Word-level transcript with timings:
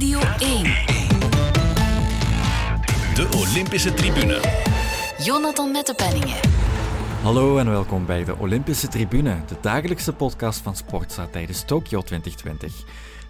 Radio 0.00 0.20
1. 0.38 0.62
De 3.14 3.28
Olympische 3.36 3.94
Tribune. 3.94 4.40
Jonathan 5.18 5.70
Mettepenningen. 5.70 6.36
Hallo 7.22 7.58
en 7.58 7.70
welkom 7.70 8.06
bij 8.06 8.24
de 8.24 8.34
Olympische 8.38 8.88
Tribune, 8.88 9.40
de 9.48 9.54
dagelijkse 9.60 10.12
podcast 10.12 10.60
van 10.60 10.76
Sportza 10.76 11.26
tijdens 11.26 11.64
Tokio 11.64 12.02
2020. 12.02 12.72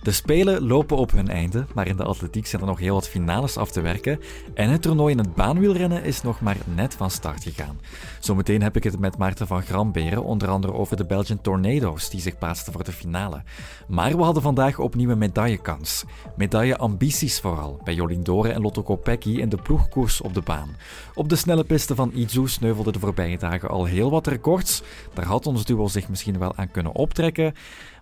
De 0.02 0.12
Spelen 0.12 0.66
lopen 0.66 0.96
op 0.96 1.10
hun 1.10 1.28
einde, 1.28 1.66
maar 1.74 1.86
in 1.86 1.96
de 1.96 2.04
atletiek 2.04 2.46
zijn 2.46 2.62
er 2.62 2.68
nog 2.68 2.78
heel 2.78 2.94
wat 2.94 3.08
finales 3.08 3.56
af 3.56 3.70
te 3.70 3.80
werken 3.80 4.20
en 4.54 4.70
het 4.70 4.82
toernooi 4.82 5.12
in 5.12 5.18
het 5.18 5.34
baanwielrennen 5.34 6.04
is 6.04 6.22
nog 6.22 6.40
maar 6.40 6.56
net 6.74 6.94
van 6.94 7.10
start 7.10 7.42
gegaan. 7.42 7.80
Zometeen 8.20 8.62
heb 8.62 8.76
ik 8.76 8.84
het 8.84 8.98
met 8.98 9.18
Maarten 9.18 9.46
van 9.46 9.62
Gramberen, 9.62 10.24
onder 10.24 10.48
andere 10.48 10.72
over 10.72 10.96
de 10.96 11.04
Belgian 11.04 11.40
Tornado's 11.40 12.10
die 12.10 12.20
zich 12.20 12.38
plaatsten 12.38 12.72
voor 12.72 12.84
de 12.84 12.92
finale. 12.92 13.42
Maar 13.88 14.16
we 14.16 14.22
hadden 14.22 14.42
vandaag 14.42 14.78
opnieuw 14.78 15.10
een 15.10 15.18
medaillekans. 15.18 16.04
Medailleambities 16.36 17.40
vooral, 17.40 17.80
bij 17.84 17.94
Jolien 17.94 18.22
Dore 18.22 18.52
en 18.52 18.60
Lotto 18.60 18.82
Kopecky 18.82 19.30
in 19.30 19.48
de 19.48 19.62
ploegkoers 19.62 20.20
op 20.20 20.34
de 20.34 20.42
baan. 20.42 20.76
Op 21.14 21.28
de 21.28 21.36
snelle 21.36 21.64
piste 21.64 21.94
van 21.94 22.12
Izu 22.14 22.48
sneuvelden 22.48 22.92
de 22.92 22.98
voorbije 22.98 23.38
dagen 23.38 23.68
al 23.68 23.84
heel 23.84 24.10
wat 24.10 24.26
records. 24.26 24.82
Daar 25.14 25.24
had 25.26 25.46
ons 25.46 25.64
duo 25.64 25.88
zich 25.88 26.08
misschien 26.08 26.38
wel 26.38 26.56
aan 26.56 26.70
kunnen 26.70 26.94
optrekken 26.94 27.54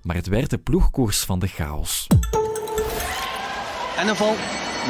maar 0.09 0.17
het 0.17 0.27
werd 0.27 0.51
de 0.51 0.59
ploegkoers 0.59 1.21
van 1.21 1.39
de 1.39 1.47
chaos. 1.47 2.07
En 3.97 4.09
een 4.09 4.17
val, 4.17 4.35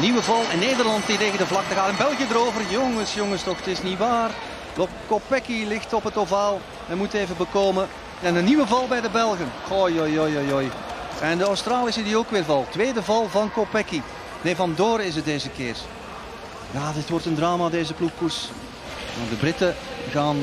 nieuwe 0.01 0.21
val 0.21 0.41
in 0.51 0.59
Nederland 0.59 1.07
die 1.07 1.17
tegen 1.17 1.37
de 1.37 1.45
vlakte 1.45 1.75
gaat. 1.75 1.89
In 1.89 1.97
België 1.97 2.25
erover. 2.29 2.61
Jongens, 2.71 3.13
jongens, 3.13 3.43
toch, 3.43 3.57
het 3.57 3.67
is 3.67 3.83
niet 3.83 3.97
waar. 3.97 4.31
Kopecky 5.07 5.65
ligt 5.67 5.93
op 5.93 6.03
het 6.03 6.17
ovaal 6.17 6.59
en 6.89 6.97
moet 6.97 7.13
even 7.13 7.37
bekomen. 7.37 7.87
En 8.21 8.35
een 8.35 8.45
nieuwe 8.45 8.67
val 8.67 8.87
bij 8.87 9.01
de 9.01 9.09
Belgen. 9.09 9.51
Oi, 9.71 10.19
oi. 10.51 10.71
En 11.21 11.37
de 11.37 11.43
Australische 11.43 12.03
die 12.03 12.17
ook 12.17 12.29
weer 12.29 12.43
valt. 12.45 12.71
Tweede 12.71 13.03
val 13.03 13.29
van 13.29 13.51
Kopecky. 13.51 14.01
Nee, 14.41 14.55
van 14.55 14.73
Doren 14.75 15.05
is 15.05 15.15
het 15.15 15.25
deze 15.25 15.49
keer. 15.49 15.75
Ja, 16.71 16.91
dit 16.93 17.09
wordt 17.09 17.25
een 17.25 17.35
drama, 17.35 17.69
deze 17.69 17.93
ploegkoers. 17.93 18.49
De 19.29 19.35
Britten 19.35 19.75
gaan 20.11 20.37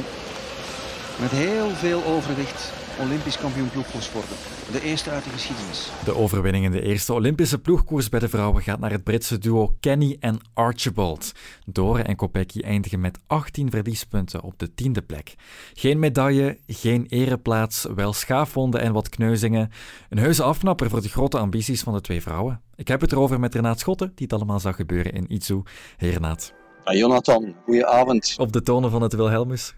met 1.17 1.31
heel 1.31 1.71
veel 1.71 2.05
overwicht 2.05 2.73
Olympisch 2.99 3.39
kampioen 3.39 3.71
ploegkoers 3.71 4.13
worden. 4.13 4.37
De 4.73 4.83
eerste 4.83 5.11
uit 5.11 5.25
de 5.25 5.31
geschiedenis. 5.31 5.91
De 6.05 6.15
overwinning 6.15 6.65
in 6.65 6.71
de 6.71 6.83
eerste 6.83 7.13
Olympische 7.13 7.59
ploegkoers 7.59 8.09
bij 8.09 8.21
de 8.21 8.29
vrouwen 8.29 8.63
gaat 8.63 8.79
naar 8.79 8.91
het 8.91 9.05
Britse 9.05 9.39
duo 9.39 9.77
Kenny 9.81 10.17
en 10.21 10.39
Archibald. 10.55 11.33
Dore 11.67 12.03
en 12.03 12.17
Kopecky 12.17 12.61
eindigen 12.61 13.01
met 13.01 13.19
18 13.27 13.71
verliespunten 13.71 14.43
op 14.43 14.59
de 14.59 14.75
tiende 14.75 15.03
plek. 15.03 15.35
Geen 15.75 15.99
medaille, 15.99 16.59
geen 16.67 17.07
ereplaats, 17.09 17.87
wel 17.95 18.13
schaafwonden 18.13 18.81
en 18.81 18.93
wat 18.93 19.09
kneuzingen. 19.09 19.71
Een 20.09 20.19
heuse 20.19 20.43
afknapper 20.43 20.91
voor 20.91 21.03
de 21.03 21.09
grote 21.09 21.39
ambities 21.39 21.83
van 21.83 21.93
de 21.93 22.01
twee 22.01 22.23
vrouwen. 22.23 22.61
Ik 22.75 22.89
heb 22.89 23.01
het 23.01 23.13
erover 23.13 23.41
met 23.41 23.55
Renaat 23.55 23.81
Schotten, 23.81 24.13
die 24.15 24.27
het 24.27 24.33
allemaal 24.37 24.61
zag 24.61 24.77
gebeuren 24.77 25.13
in 25.13 25.29
Itzu. 25.29 25.63
Hey 25.97 26.11
Renaat. 26.11 26.53
Ah, 26.85 26.97
Jonathan, 26.97 27.55
goeie 27.65 28.39
Op 28.39 28.53
de 28.53 28.63
tonen 28.63 28.91
van 28.91 29.03
het 29.03 29.15
Wilhelmus. 29.15 29.75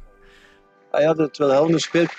Ah 0.90 1.00
ja, 1.00 1.14
het 1.14 1.38
Wilhelmus 1.38 1.82
speelt 1.82 2.10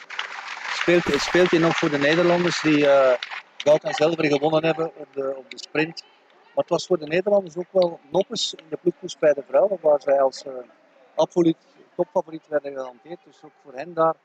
speelt, 0.97 1.21
speelt 1.21 1.51
hij 1.51 1.59
nog 1.59 1.77
voor 1.77 1.89
de 1.89 1.97
Nederlanders 1.97 2.61
die 2.61 2.77
uh, 2.77 3.13
goud 3.57 3.83
en 3.83 3.93
zilver 3.93 4.25
gewonnen 4.25 4.65
hebben 4.65 4.91
op 4.95 5.07
de, 5.13 5.35
op 5.37 5.51
de 5.51 5.57
sprint. 5.57 6.03
Maar 6.43 6.63
het 6.63 6.69
was 6.69 6.85
voor 6.85 6.97
de 6.97 7.07
Nederlanders 7.07 7.57
ook 7.57 7.71
wel 7.71 7.99
noppes 8.11 8.53
in 8.53 8.65
de 8.69 8.77
ploegkoers 8.81 9.17
bij 9.17 9.33
de 9.33 9.43
vrouwen, 9.47 9.77
waar 9.81 10.01
zij 10.01 10.21
als 10.21 10.45
uh, 10.45 10.53
absoluut 11.15 11.57
topfavoriet 11.95 12.47
werden 12.47 12.73
gehanteerd. 12.73 13.19
Dus 13.25 13.43
ook 13.43 13.51
voor 13.63 13.73
hen 13.73 13.93
daar. 13.93 14.15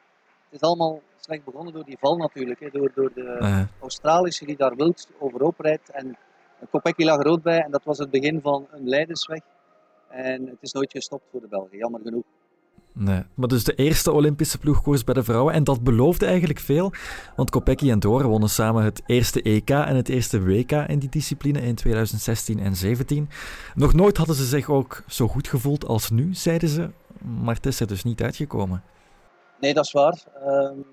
Het 0.45 0.62
is 0.62 0.69
allemaal 0.69 1.01
slecht 1.17 1.45
begonnen 1.45 1.73
door 1.73 1.85
die 1.85 1.98
val 2.01 2.17
natuurlijk. 2.17 2.61
Hè, 2.61 2.70
door, 2.70 2.91
door 2.95 3.11
de 3.15 3.39
uh 3.41 3.62
Australische 3.81 4.45
die 4.47 4.57
daar 4.57 4.77
wild 4.77 5.09
overhoop 5.19 5.61
rijdt. 5.61 5.91
En 5.91 6.17
Kopecky 6.70 7.05
lag 7.05 7.23
rood 7.23 7.42
bij 7.42 7.61
en 7.61 7.70
dat 7.70 7.85
was 7.85 7.98
het 7.98 8.11
begin 8.11 8.41
van 8.41 8.67
een 8.70 8.89
leidersweg. 8.89 9.41
En 10.09 10.47
het 10.47 10.59
is 10.61 10.73
nooit 10.73 10.91
gestopt 10.91 11.25
voor 11.31 11.41
de 11.41 11.48
Belgen, 11.48 11.79
jammer 11.79 12.01
genoeg. 12.05 12.25
Nee, 12.97 13.23
maar 13.35 13.48
dus 13.48 13.64
de 13.64 13.74
eerste 13.74 14.13
Olympische 14.13 14.58
ploegkoers 14.58 15.05
bij 15.05 15.14
de 15.14 15.24
vrouwen. 15.24 15.55
En 15.55 15.64
dat 15.64 15.83
beloofde 15.83 16.27
eigenlijk 16.27 16.58
veel, 16.58 16.92
want 17.36 17.51
Kopecky 17.51 17.91
en 17.91 17.98
Doren 17.98 18.29
wonnen 18.29 18.48
samen 18.48 18.85
het 18.85 19.02
eerste 19.07 19.42
EK 19.42 19.70
en 19.70 19.96
het 19.96 20.08
eerste 20.08 20.42
WK 20.42 20.70
in 20.70 20.98
die 20.98 21.08
discipline 21.08 21.61
in 21.61 21.74
2016 21.74 22.55
en 22.55 22.73
2017. 22.73 23.29
Nog 23.74 23.95
nooit 23.95 24.17
hadden 24.17 24.36
ze 24.36 24.45
zich 24.45 24.70
ook 24.70 25.02
zo 25.08 25.29
goed 25.29 25.48
gevoeld 25.48 25.86
als 25.86 26.11
nu, 26.11 26.35
zeiden 26.35 26.69
ze. 26.69 26.91
Maar 27.42 27.55
het 27.55 27.67
is 27.67 27.80
er 27.80 27.86
dus 27.86 28.05
niet 28.05 28.23
uitgekomen. 28.23 28.83
Nee, 29.61 29.74
dat 29.74 29.85
is 29.85 29.92
waar. 29.92 30.24
Um, 30.46 30.85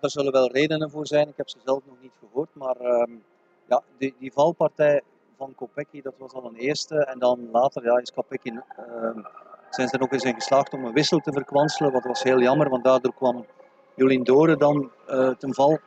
er 0.00 0.10
zullen 0.10 0.32
wel 0.32 0.52
redenen 0.52 0.90
voor 0.90 1.06
zijn. 1.06 1.28
Ik 1.28 1.36
heb 1.36 1.48
ze 1.48 1.58
zelf 1.64 1.82
nog 1.86 1.96
niet 2.00 2.12
gehoord. 2.20 2.48
Maar 2.52 2.76
ehm, 2.76 3.10
ja, 3.68 3.82
die, 3.98 4.14
die, 4.18 4.32
valpartij 4.32 5.02
van 5.36 5.54
Kopecky, 5.54 6.02
dat 6.02 6.14
was 6.18 6.32
al 6.32 6.46
een 6.46 6.56
eerste. 6.56 6.96
En 6.96 7.18
dan 7.18 7.48
later 7.52 7.84
ja, 7.84 7.98
is 7.98 8.12
Kopecky... 8.12 8.48
Ehm, 8.48 9.20
zijn 9.70 9.88
ze 9.88 9.96
er 9.96 10.02
ook 10.02 10.12
eens 10.12 10.24
in 10.24 10.34
geslaagd 10.34 10.72
om 10.72 10.84
een 10.84 10.92
wissel 10.92 11.18
te 11.18 11.32
verkwanselen. 11.32 11.92
Wat 11.92 12.04
was 12.04 12.22
heel 12.22 12.40
jammer, 12.40 12.68
want 12.68 12.84
daardoor 12.84 13.14
kwam 13.14 13.46
Jolien 13.96 14.24
Doren 14.24 14.58
dan 14.58 14.90
uh, 15.08 15.28
ten 15.28 15.54
val. 15.54 15.78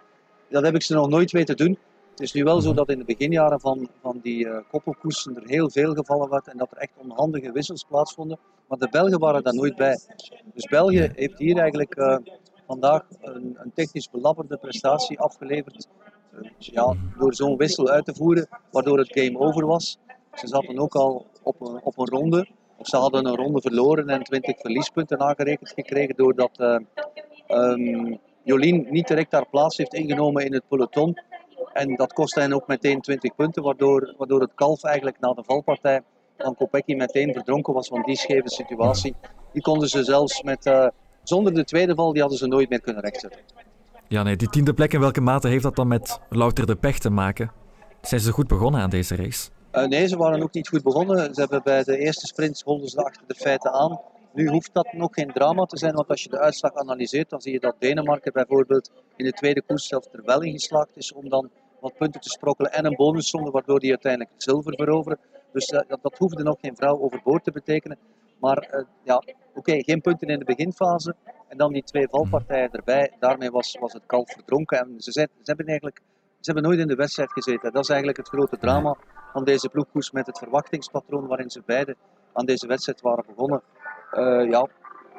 Dat 0.49 0.63
heb 0.63 0.75
ik 0.75 0.81
ze 0.81 0.93
nog 0.93 1.09
nooit 1.09 1.31
weten 1.31 1.57
doen. 1.57 1.77
Het 2.11 2.19
is 2.19 2.33
nu 2.33 2.43
wel 2.43 2.61
zo 2.61 2.73
dat 2.73 2.89
in 2.89 2.97
de 2.97 3.05
beginjaren 3.05 3.59
van, 3.59 3.89
van 4.01 4.19
die 4.21 4.45
uh, 4.45 4.57
koppelkoersen 4.71 5.35
er 5.35 5.43
heel 5.45 5.69
veel 5.69 5.93
gevallen 5.93 6.29
werd 6.29 6.47
en 6.47 6.57
dat 6.57 6.71
er 6.71 6.77
echt 6.77 6.91
onhandige 6.95 7.51
wissels 7.51 7.83
plaatsvonden. 7.83 8.39
Maar 8.67 8.77
de 8.77 8.87
Belgen 8.91 9.19
waren 9.19 9.43
daar 9.43 9.53
nooit 9.53 9.75
bij. 9.75 9.99
Dus 10.53 10.65
België 10.65 11.11
heeft 11.15 11.37
hier 11.37 11.57
eigenlijk 11.57 11.97
uh, 11.97 12.17
vandaag 12.67 13.05
een, 13.21 13.57
een, 13.59 13.71
technisch 13.73 14.09
belabberde 14.09 14.57
prestatie 14.57 15.19
afgeleverd. 15.19 15.87
door 17.17 17.33
zo'n 17.33 17.57
wissel 17.57 17.89
uit 17.89 18.05
te 18.05 18.15
voeren, 18.15 18.47
waardoor 18.71 18.97
het 18.97 19.19
game 19.19 19.39
over 19.39 19.65
was. 19.65 19.99
Ze 20.33 20.47
zaten 20.47 20.79
ook 20.79 20.95
al 20.95 21.25
op 21.43 21.81
op 21.83 21.97
een 21.97 22.07
ronde 22.07 22.47
of 22.79 22.87
ze 22.87 22.97
hadden 22.97 23.25
een 23.25 23.35
ronde 23.35 23.61
verloren 23.61 24.09
en 24.09 24.23
20 24.23 24.59
verliespunten 24.59 25.19
aangerekend 25.19 25.69
gekregen 25.69 26.15
doordat 26.15 26.59
uh, 26.59 26.77
um, 27.47 28.19
Jolien 28.43 28.87
niet 28.89 29.07
direct 29.07 29.31
haar 29.31 29.49
plaats 29.49 29.77
heeft 29.77 29.93
ingenomen 29.93 30.45
in 30.45 30.53
het 30.53 30.63
peloton. 30.67 31.17
En 31.73 31.95
dat 31.95 32.13
kostte 32.13 32.39
hen 32.39 32.53
ook 32.53 32.67
meteen 32.67 33.01
20 33.01 33.35
punten, 33.35 33.63
waardoor, 33.63 34.13
waardoor 34.17 34.41
het 34.41 34.51
kalf 34.55 34.83
eigenlijk 34.83 35.19
na 35.19 35.33
de 35.33 35.43
valpartij 35.43 36.01
van 36.37 36.55
Kopecky 36.55 36.93
meteen 36.93 37.33
verdronken 37.33 37.73
was 37.73 37.87
van 37.87 38.01
die 38.01 38.17
scheve 38.17 38.49
situatie. 38.49 39.15
Die 39.53 39.61
konden 39.61 39.89
ze 39.89 40.03
zelfs 40.03 40.43
met, 40.43 40.65
uh, 40.65 40.87
zonder 41.23 41.53
de 41.53 41.63
tweede 41.63 41.95
val, 41.95 42.11
die 42.11 42.21
hadden 42.21 42.39
ze 42.39 42.47
nooit 42.47 42.69
meer 42.69 42.81
kunnen 42.81 43.01
rechtzetten. 43.01 43.41
Ja, 44.07 44.23
nee, 44.23 44.35
die 44.35 44.49
tiende 44.49 44.73
plek, 44.73 44.93
in 44.93 44.99
welke 44.99 45.21
mate 45.21 45.47
heeft 45.47 45.63
dat 45.63 45.75
dan 45.75 45.87
met 45.87 46.19
louter 46.29 46.65
de 46.65 46.75
pech 46.75 46.99
te 46.99 47.09
maken? 47.09 47.51
Zijn 48.01 48.21
ze 48.21 48.31
goed 48.31 48.47
begonnen 48.47 48.81
aan 48.81 48.89
deze 48.89 49.15
race? 49.15 49.49
Uh, 49.71 49.85
nee, 49.85 50.07
ze 50.07 50.17
waren 50.17 50.43
ook 50.43 50.53
niet 50.53 50.67
goed 50.67 50.83
begonnen. 50.83 51.33
Ze 51.33 51.39
hebben 51.41 51.61
bij 51.63 51.83
de 51.83 51.97
eerste 51.97 52.27
sprint 52.27 52.61
holden 52.61 52.89
ze 52.89 53.03
achter 53.03 53.23
de 53.27 53.35
feiten 53.35 53.71
aan. 53.71 53.99
Nu 54.33 54.47
hoeft 54.47 54.73
dat 54.73 54.93
nog 54.93 55.13
geen 55.13 55.31
drama 55.31 55.65
te 55.65 55.77
zijn, 55.77 55.93
want 55.93 56.07
als 56.07 56.23
je 56.23 56.29
de 56.29 56.39
uitslag 56.39 56.73
analyseert, 56.73 57.29
dan 57.29 57.41
zie 57.41 57.51
je 57.51 57.59
dat 57.59 57.75
Denemarken 57.79 58.33
bijvoorbeeld 58.33 58.91
in 59.15 59.25
de 59.25 59.31
tweede 59.31 59.61
koers 59.61 59.87
zelf 59.87 60.05
er 60.11 60.23
wel 60.25 60.41
in 60.41 60.51
geslaagd 60.51 60.97
is 60.97 61.13
om 61.13 61.29
dan 61.29 61.49
wat 61.79 61.97
punten 61.97 62.21
te 62.21 62.29
sprokkelen 62.29 62.71
en 62.71 62.85
een 62.85 62.95
bonuszonde, 62.95 63.51
waardoor 63.51 63.79
die 63.79 63.89
uiteindelijk 63.89 64.31
zilver 64.37 64.73
veroveren. 64.75 65.19
Dus 65.51 65.69
uh, 65.69 65.79
dat, 65.87 65.99
dat 66.01 66.17
hoefde 66.17 66.43
nog 66.43 66.57
geen 66.61 66.75
vrouw 66.75 66.99
overboord 66.99 67.43
te 67.43 67.51
betekenen. 67.51 67.97
Maar 68.39 68.69
uh, 68.73 68.85
ja, 69.03 69.23
oké, 69.53 69.83
geen 69.83 70.01
punten 70.01 70.27
in 70.27 70.39
de 70.39 70.45
beginfase 70.45 71.15
en 71.47 71.57
dan 71.57 71.73
die 71.73 71.83
twee 71.83 72.07
valpartijen 72.07 72.71
erbij. 72.71 73.11
Daarmee 73.19 73.51
was, 73.51 73.77
was 73.79 73.93
het 73.93 74.03
kalf 74.05 74.31
verdronken 74.31 74.79
en 74.79 74.95
ze, 74.97 75.11
zijn, 75.11 75.27
ze 75.35 75.43
hebben 75.43 75.65
eigenlijk 75.65 76.01
ze 76.39 76.51
hebben 76.51 76.63
nooit 76.63 76.79
in 76.79 76.87
de 76.87 76.95
wedstrijd 76.95 77.31
gezeten. 77.31 77.71
Dat 77.71 77.83
is 77.83 77.89
eigenlijk 77.89 78.17
het 78.17 78.27
grote 78.27 78.57
drama 78.57 78.97
van 79.33 79.43
deze 79.43 79.69
ploegkoers 79.69 80.11
met 80.11 80.25
het 80.25 80.37
verwachtingspatroon 80.37 81.27
waarin 81.27 81.49
ze 81.49 81.61
beide 81.65 81.95
aan 82.33 82.45
deze 82.45 82.67
wedstrijd 82.67 83.01
waren 83.01 83.25
begonnen. 83.27 83.61
Uh, 84.13 84.49
ja, 84.49 84.67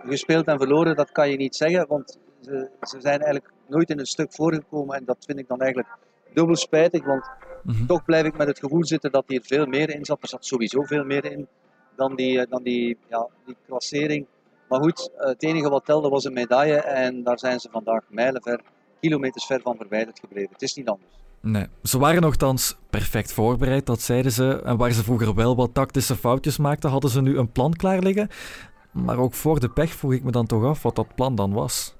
gespeeld 0.04 0.46
en 0.46 0.58
verloren, 0.58 0.96
dat 0.96 1.12
kan 1.12 1.30
je 1.30 1.36
niet 1.36 1.56
zeggen, 1.56 1.86
want 1.88 2.18
ze, 2.40 2.70
ze, 2.82 3.00
zijn 3.00 3.20
eigenlijk 3.20 3.52
nooit 3.66 3.90
in 3.90 3.98
een 3.98 4.06
stuk 4.06 4.32
voorgekomen 4.32 4.96
en 4.96 5.04
dat 5.04 5.24
vind 5.26 5.38
ik 5.38 5.48
dan 5.48 5.60
eigenlijk 5.60 5.96
dubbel 6.32 6.56
spijtig, 6.56 7.04
want 7.04 7.30
mhm. 7.62 7.86
toch 7.86 8.04
blijf 8.04 8.26
ik 8.26 8.36
met 8.36 8.46
het 8.46 8.58
gevoel 8.58 8.84
zitten 8.84 9.12
dat 9.12 9.24
hier 9.26 9.42
veel 9.42 9.66
meer 9.66 9.90
in 9.90 10.04
zat. 10.04 10.22
Er 10.22 10.28
zat 10.28 10.46
sowieso 10.46 10.82
veel 10.82 11.04
meer 11.04 11.24
in 11.24 11.48
dan 11.96 12.14
die, 12.14 12.46
dan 12.46 12.62
die, 12.62 12.98
ja, 13.08 13.28
die 13.46 13.56
klassering. 13.66 14.26
Maar 14.68 14.80
goed, 14.80 15.10
het 15.16 15.42
enige 15.42 15.68
wat 15.68 15.84
telde 15.84 16.08
was 16.08 16.24
een 16.24 16.32
medaille 16.32 16.80
en 16.80 17.22
daar 17.22 17.38
zijn 17.38 17.60
ze 17.60 17.68
vandaag 17.70 18.04
mijlenver 18.08 18.60
kilometers 19.00 19.46
ver 19.46 19.60
van 19.60 19.76
verwijderd 19.76 20.18
gebleven. 20.18 20.52
Het 20.52 20.62
is 20.62 20.74
niet 20.74 20.88
anders. 20.88 21.20
Nee, 21.42 21.66
ze 21.82 21.98
waren 21.98 22.22
nogthans 22.22 22.76
perfect 22.90 23.32
voorbereid, 23.32 23.86
dat 23.86 24.00
zeiden 24.00 24.32
ze. 24.32 24.60
En 24.64 24.76
waar 24.76 24.92
ze 24.92 25.02
vroeger 25.02 25.34
wel 25.34 25.56
wat 25.56 25.74
tactische 25.74 26.16
foutjes 26.16 26.58
maakten, 26.58 26.90
hadden 26.90 27.10
ze 27.10 27.22
nu 27.22 27.38
een 27.38 27.52
plan 27.52 27.72
klaar 27.72 27.98
liggen. 27.98 28.28
Maar 28.90 29.18
ook 29.18 29.34
voor 29.34 29.60
de 29.60 29.70
pech 29.70 29.90
vroeg 29.90 30.12
ik 30.12 30.24
me 30.24 30.30
dan 30.30 30.46
toch 30.46 30.64
af 30.64 30.82
wat 30.82 30.96
dat 30.96 31.14
plan 31.14 31.34
dan 31.34 31.52
was. 31.52 31.94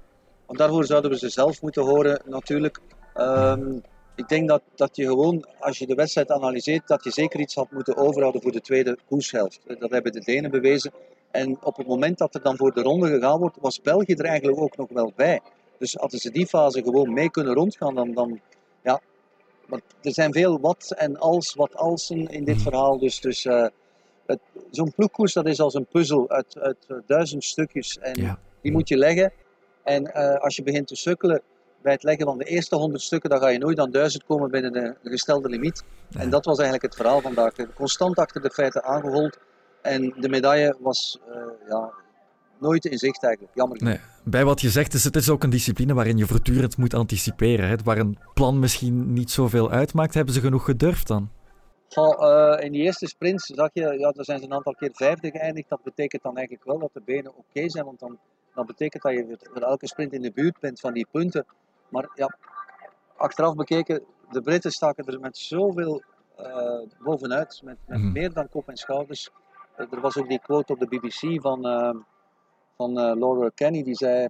Want 0.46 0.58
daarvoor 0.58 0.84
zouden 0.84 1.10
we 1.10 1.19
ze 1.19 1.28
zelf 1.28 1.62
moeten 1.62 1.82
horen, 1.82 2.22
natuurlijk. 2.26 2.81
Ehm, 3.14 3.78
ik 4.14 4.28
denk 4.28 4.48
dat, 4.48 4.62
dat 4.75 4.96
je 4.96 5.06
gewoon, 5.06 5.46
als 5.58 5.78
je 5.78 5.86
de 5.86 5.94
wedstrijd 5.94 6.31
analyseert, 6.31 6.88
dat 6.88 7.04
je 7.04 7.10
zeker 7.10 7.40
iets 7.40 7.54
had 7.54 7.70
moeten 7.70 7.96
overhouden 7.96 8.43
voor 8.43 8.52
de 8.52 8.60
tweede 8.60 8.98
koershelft. 9.08 9.60
Dat 9.78 9.90
hebben 9.90 10.12
de 10.12 10.20
Denen 10.20 10.50
bewezen. 10.50 10.93
En 11.31 11.58
op 11.62 11.76
het 11.76 11.86
moment 11.86 12.19
dat 12.19 12.34
er 12.34 12.43
dan 12.43 12.56
voor 12.56 12.72
de 12.72 12.82
ronde 12.82 13.08
gegaan 13.08 13.38
wordt, 13.38 13.56
was 13.60 13.81
België 13.81 14.14
er 14.14 14.25
eigenlijk 14.25 14.60
ook 14.60 14.76
nog 14.76 14.88
wel 14.90 15.12
bij. 15.16 15.40
Dus 15.78 15.94
hadden 15.94 16.20
ze 16.20 16.31
die 16.31 16.46
fase 16.46 16.82
gewoon 16.82 17.12
mee 17.12 17.31
kunnen 17.31 17.54
rondgaan, 17.54 17.94
dan, 17.94 18.12
dan, 18.12 18.40
ja, 18.82 19.00
er 20.02 20.12
zijn 20.12 20.32
veel 20.32 20.61
wat 20.61 20.94
en 20.96 21.19
als, 21.19 21.55
wat 21.55 21.75
alsen 21.76 22.26
in 22.28 22.44
dit 22.44 22.55
Mhm. 22.55 22.62
verhaal. 22.64 22.99
Dus, 22.99 23.20
dus 23.20 23.44
eh, 23.44 23.67
zo'n 24.70 24.93
ploegkoers 24.94 25.32
dat 25.32 25.46
is 25.46 25.61
als 25.61 25.75
een 25.75 25.87
puzzel 25.87 26.28
uit, 26.31 26.58
uit 26.58 26.76
eh, 26.88 26.96
duizend 27.06 27.44
stukjes. 27.44 27.99
En 27.99 28.20
Ja. 28.22 28.38
die 28.62 28.72
moet 28.72 28.88
je 28.88 28.96
leggen. 28.96 29.32
En 29.82 30.14
eh, 30.14 30.40
als 30.40 30.56
je 30.56 30.62
begint 30.62 30.87
te 30.87 30.96
sukkelen 30.96 31.43
bij 31.82 31.93
het 31.93 32.02
leggen 32.02 32.26
van 32.26 32.38
de 32.38 32.44
eerste 32.44 32.76
honderd 32.76 33.02
stukken, 33.02 33.31
dan 33.31 33.38
ga 33.38 33.49
je 33.49 33.58
nooit 33.58 33.78
aan 33.78 33.90
duizend 33.90 34.25
komen 34.25 34.50
binnen 34.50 34.72
de 34.72 34.94
gestelde 35.02 35.49
limiet. 35.49 35.82
Ja. 36.08 36.20
En 36.20 36.31
dat 36.31 36.44
was 36.44 36.58
eigenlijk 36.58 36.87
het 36.87 36.94
verhaal 37.02 37.20
vandaag. 37.20 37.52
Constant 37.75 38.17
achter 38.19 38.43
de 38.43 38.50
feiten 38.50 38.82
aangehold. 38.84 39.38
En 39.82 40.14
de 40.20 40.28
medaille 40.28 40.76
was 40.78 41.19
ja, 41.69 41.90
nooit 42.60 42.84
in 42.84 42.98
zicht 42.98 43.22
eigenlijk. 43.24 43.54
Jammer. 43.56 43.82
Nee, 43.82 44.00
bij 44.24 44.44
wat 44.44 44.60
je 44.60 44.70
zegt 44.70 44.94
is 44.94 45.04
het 45.04 45.16
is 45.16 45.30
ook 45.30 45.42
een 45.42 45.50
discipline 45.50 45.94
waarin 45.94 46.16
je 46.16 46.26
voortdurend 46.26 46.76
moet 46.76 46.94
anticiperen. 46.94 47.68
Hè? 47.68 47.76
Waar 47.84 47.98
een 47.98 48.18
plan 48.34 48.58
misschien 48.58 49.12
niet 49.12 49.30
zoveel 49.30 49.70
uitmaakt. 49.70 50.14
Hebben 50.14 50.34
ze 50.34 50.40
genoeg 50.40 50.64
gedurfd 50.64 51.06
dan? 51.06 51.30
Goh, 51.88 52.54
eh, 52.58 52.64
in 52.64 52.72
die 52.72 52.82
eerste 52.82 53.06
sprint 53.06 53.42
zag 53.42 53.70
je, 53.72 53.98
ja, 53.98 54.10
daar 54.10 54.24
zijn 54.24 54.38
ze 54.38 54.44
een 54.44 54.52
aantal 54.52 54.74
keer 54.74 54.90
vijfde 54.92 55.30
geëindigd. 55.30 55.68
Dat 55.68 55.82
betekent 55.82 56.22
dan 56.22 56.36
eigenlijk 56.36 56.66
wel 56.66 56.78
dat 56.78 56.90
de 56.92 57.02
benen 57.04 57.32
oké 57.36 57.68
zijn, 57.70 57.84
want 57.84 57.98
dan, 57.98 58.18
dan 58.54 58.66
betekent 58.66 59.02
dat 59.02 59.12
je 59.12 59.38
voor 59.52 59.62
elke 59.62 59.86
sprint 59.86 60.12
in 60.12 60.22
de 60.22 60.32
buurt 60.32 60.60
bent 60.60 60.80
van 60.80 60.92
die 60.92 61.06
punten. 61.10 61.46
Maar 61.88 62.10
ja, 62.14 62.36
achteraf 63.16 63.54
bekeken, 63.54 64.02
de 64.30 64.40
Britten 64.40 64.70
staken 64.70 65.06
er 65.06 65.20
met 65.20 65.36
zoveel 65.38 66.02
eh, 66.36 66.80
bovenuit, 66.98 67.60
met, 67.64 67.76
met 67.86 67.98
Mhm. 67.98 68.12
meer 68.12 68.32
dan 68.32 68.48
kop 68.48 68.68
en 68.68 68.76
schouders. 68.76 69.30
Eh, 69.76 69.86
er 69.92 70.00
was 70.00 70.18
ook 70.18 70.28
die 70.28 70.40
quote 70.40 70.72
op 70.72 70.78
de 70.78 70.86
BBC 70.86 71.40
van, 71.42 71.66
van 72.81 72.99
eh, 72.99 73.17
Laura 73.19 73.50
Kenny, 73.55 73.82
die 73.82 73.94
zei 73.94 74.29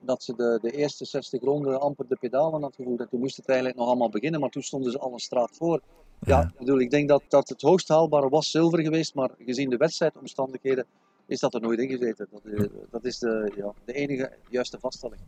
dat 0.00 0.22
ze 0.22 0.34
de, 0.36 0.58
de 0.62 0.70
eerste 0.70 1.04
60 1.04 1.42
ronden 1.42 1.80
amper 1.80 2.08
de 2.08 2.16
pedalen 2.20 2.62
had 2.62 2.74
gevoeld. 2.74 3.00
En 3.00 3.08
toen 3.08 3.20
moest 3.20 3.36
het 3.36 3.48
eigenlijk 3.48 3.78
nog 3.78 3.88
allemaal 3.88 4.08
beginnen, 4.08 4.40
maar 4.40 4.50
toen 4.50 4.62
stonden 4.62 4.92
ze 4.92 4.98
al 4.98 5.12
een 5.12 5.18
straat 5.18 5.56
voor. 5.56 5.80
Ja, 6.20 6.42
ik 6.42 6.58
bedoel, 6.58 6.80
ik 6.80 6.90
denk 6.90 7.08
dat, 7.08 7.22
dat 7.28 7.48
het 7.48 7.62
hoogst 7.62 7.88
haalbare 7.88 8.28
was 8.28 8.50
zilver 8.50 8.80
geweest, 8.80 9.14
maar 9.14 9.30
gezien 9.38 9.70
de 9.70 9.76
wedstrijdomstandigheden 9.76 10.86
is 11.26 11.40
dat 11.40 11.54
er 11.54 11.60
nooit 11.60 11.78
in 11.78 11.88
gezeten. 11.88 12.28
Dat, 12.30 12.40
eh, 12.44 12.64
dat 12.90 13.04
is 13.04 13.18
de, 13.18 13.52
ja, 13.56 13.72
de 13.84 13.92
enige 13.92 14.32
juiste 14.50 14.78
vaststelling. 14.80 15.20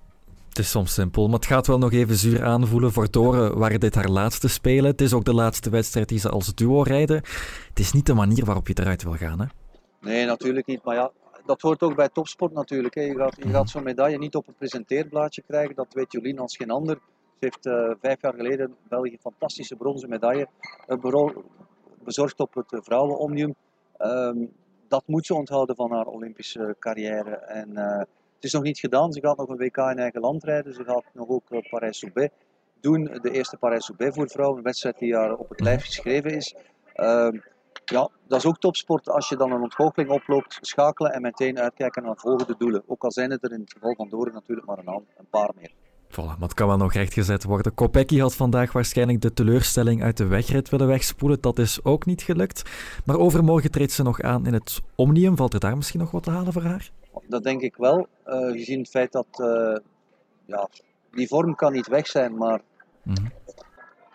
Het 0.49 0.59
is 0.59 0.71
soms 0.71 0.95
simpel, 0.95 1.27
maar 1.27 1.39
het 1.39 1.47
gaat 1.47 1.67
wel 1.67 1.79
nog 1.79 1.93
even 1.93 2.17
zuur 2.17 2.45
aanvoelen. 2.45 2.93
Voor 2.93 3.11
Toren 3.11 3.59
waren 3.59 3.81
dit 3.81 3.95
haar 3.95 4.09
laatste 4.09 4.49
spelen. 4.49 4.91
Het 4.91 5.01
is 5.01 5.13
ook 5.13 5.25
de 5.25 5.35
laatste 5.35 5.71
wedstrijd 5.71 6.09
die 6.09 6.19
ze 6.19 6.29
als 6.29 6.55
duo 6.55 6.83
rijden. 6.83 7.17
Het 7.69 7.79
is 7.79 7.93
niet 7.93 8.07
de 8.07 8.15
manier 8.15 8.45
waarop 8.45 8.69
je 8.69 8.77
eruit 8.81 9.03
wil 9.03 9.13
gaan. 9.13 9.41
Hè? 9.41 9.47
Nee, 10.01 10.27
natuurlijk 10.27 10.67
niet. 10.67 10.85
Maar 10.85 10.95
ja, 10.95 11.11
dat 11.47 11.61
hoort 11.61 11.83
ook 11.83 11.95
bij 11.95 12.09
topsport 12.09 12.53
natuurlijk. 12.53 12.95
Je 12.95 13.35
gaat, 13.51 13.71
zo'n 13.71 13.83
medaille 13.83 14.19
niet 14.19 14.35
op 14.35 14.49
een 14.49 14.55
presenteerblaadje 14.55 15.43
krijgen. 15.43 15.75
Dat 15.75 15.95
weet 15.95 16.13
Jolien 16.13 16.39
als 16.39 16.57
geen 16.57 16.71
ander. 16.71 16.99
Ze 17.39 17.45
heeft 17.45 17.67
eh, 17.67 17.91
vijf 18.01 18.23
jaar 18.23 18.35
geleden 18.35 18.77
België 18.89 19.13
een 19.13 19.19
fantastische 19.19 19.77
bronzen 19.77 20.09
medaille 20.09 20.49
eh, 20.87 21.29
bezorgd 22.05 22.41
op 22.41 22.55
het 22.55 22.73
eh, 22.73 22.81
vrouwenomnium. 22.83 23.55
Ehm, 23.97 24.45
dat 24.89 25.03
moet 25.07 25.27
ze 25.27 25.35
onthouden 25.35 25.77
van 25.77 25.93
haar 25.93 26.07
Olympische 26.07 26.77
carrière. 26.79 27.37
En 27.37 27.77
het 28.35 28.45
is 28.45 28.53
nog 28.53 28.63
niet 28.63 28.79
gedaan. 28.79 29.13
Ze 29.13 29.21
gaat 29.21 29.37
nog 29.37 29.49
een 29.49 29.57
WK 29.57 29.77
in 29.77 29.99
eigen 29.99 30.21
land 30.21 30.45
rijden. 30.45 30.75
Ze 30.75 30.85
gaat 30.85 31.05
nog 31.13 31.29
ook 31.29 31.69
Parijs-Roubaix 31.71 32.35
doen. 32.81 33.05
De 33.23 33.31
eerste 33.31 33.57
Parijs-Roubaix 33.57 34.15
voor 34.15 34.29
vrouwen. 34.29 34.59
Een 34.59 34.65
wedstrijd 34.65 34.99
die 34.99 35.15
haar 35.15 35.37
op 35.37 35.49
het 35.49 35.61
lijf 35.61 35.85
geschreven 35.85 36.31
is. 36.31 36.55
Ehm, 36.93 37.39
ja, 37.91 38.09
dat 38.29 38.39
is 38.39 38.47
ook 38.47 38.59
topsport. 38.59 39.09
Als 39.09 39.29
je 39.29 39.37
dan 39.37 39.53
een 39.53 39.63
ontgoocheling 39.63 40.11
oploopt, 40.13 40.59
schakelen 40.61 41.13
en 41.13 41.23
meteen 41.23 41.59
uitkijken 41.59 42.03
naar 42.03 42.17
volgende 42.17 42.55
doelen. 42.59 42.83
Ook 42.87 43.05
al 43.05 43.13
zijn 43.13 43.31
het 43.31 43.45
er 43.45 43.53
in 43.53 43.61
het 43.61 43.73
geval 43.73 43.95
van 43.95 44.09
Doren 44.09 44.33
natuurlijk 44.33 44.67
maar 44.67 44.79
een, 44.79 45.05
paar 45.31 45.51
meer. 45.61 45.71
Voilà, 46.11 46.15
maar 46.39 46.49
het 46.49 46.55
kan 46.55 46.67
wel 46.69 46.77
nog 46.77 46.93
rechtgezet 46.93 47.45
worden. 47.45 47.75
Kopecky 47.75 48.19
had 48.19 48.35
vandaag 48.35 48.73
waarschijnlijk 48.73 49.21
de 49.21 49.33
teleurstelling 49.33 50.03
uit 50.03 50.17
de 50.17 50.27
wegrit 50.27 50.69
willen 50.69 50.87
wegspoelen. 50.87 51.41
Dat 51.41 51.59
is 51.59 51.85
ook 51.85 52.07
niet 52.07 52.23
gelukt. 52.23 52.63
Maar 53.05 53.19
overmorgen 53.19 53.71
treedt 53.71 53.93
ze 53.93 54.03
nog 54.03 54.21
aan 54.21 54.47
in 54.47 54.53
het 54.53 54.81
Omnium. 54.95 55.37
Valt 55.37 55.55
er 55.55 55.61
daar 55.61 55.77
misschien 55.77 56.01
nog 56.01 56.11
wat 56.11 56.23
te 56.23 56.31
halen 56.31 56.53
voor 56.53 56.63
haar? 56.63 56.91
Dat 57.29 57.43
denk 57.43 57.61
ik 57.61 57.77
wel, 57.77 58.07
eh, 58.25 58.51
gezien 58.51 58.79
het 58.79 58.89
feit 58.89 59.13
dat 59.13 59.27
eh, 59.31 59.77
ja, 60.45 60.69
die 61.11 61.27
vorm 61.29 61.55
kan 61.55 61.73
niet 61.73 61.87
weg 61.89 62.07
zijn, 62.07 62.37
maar 62.37 62.61
Mhm. 63.03 63.27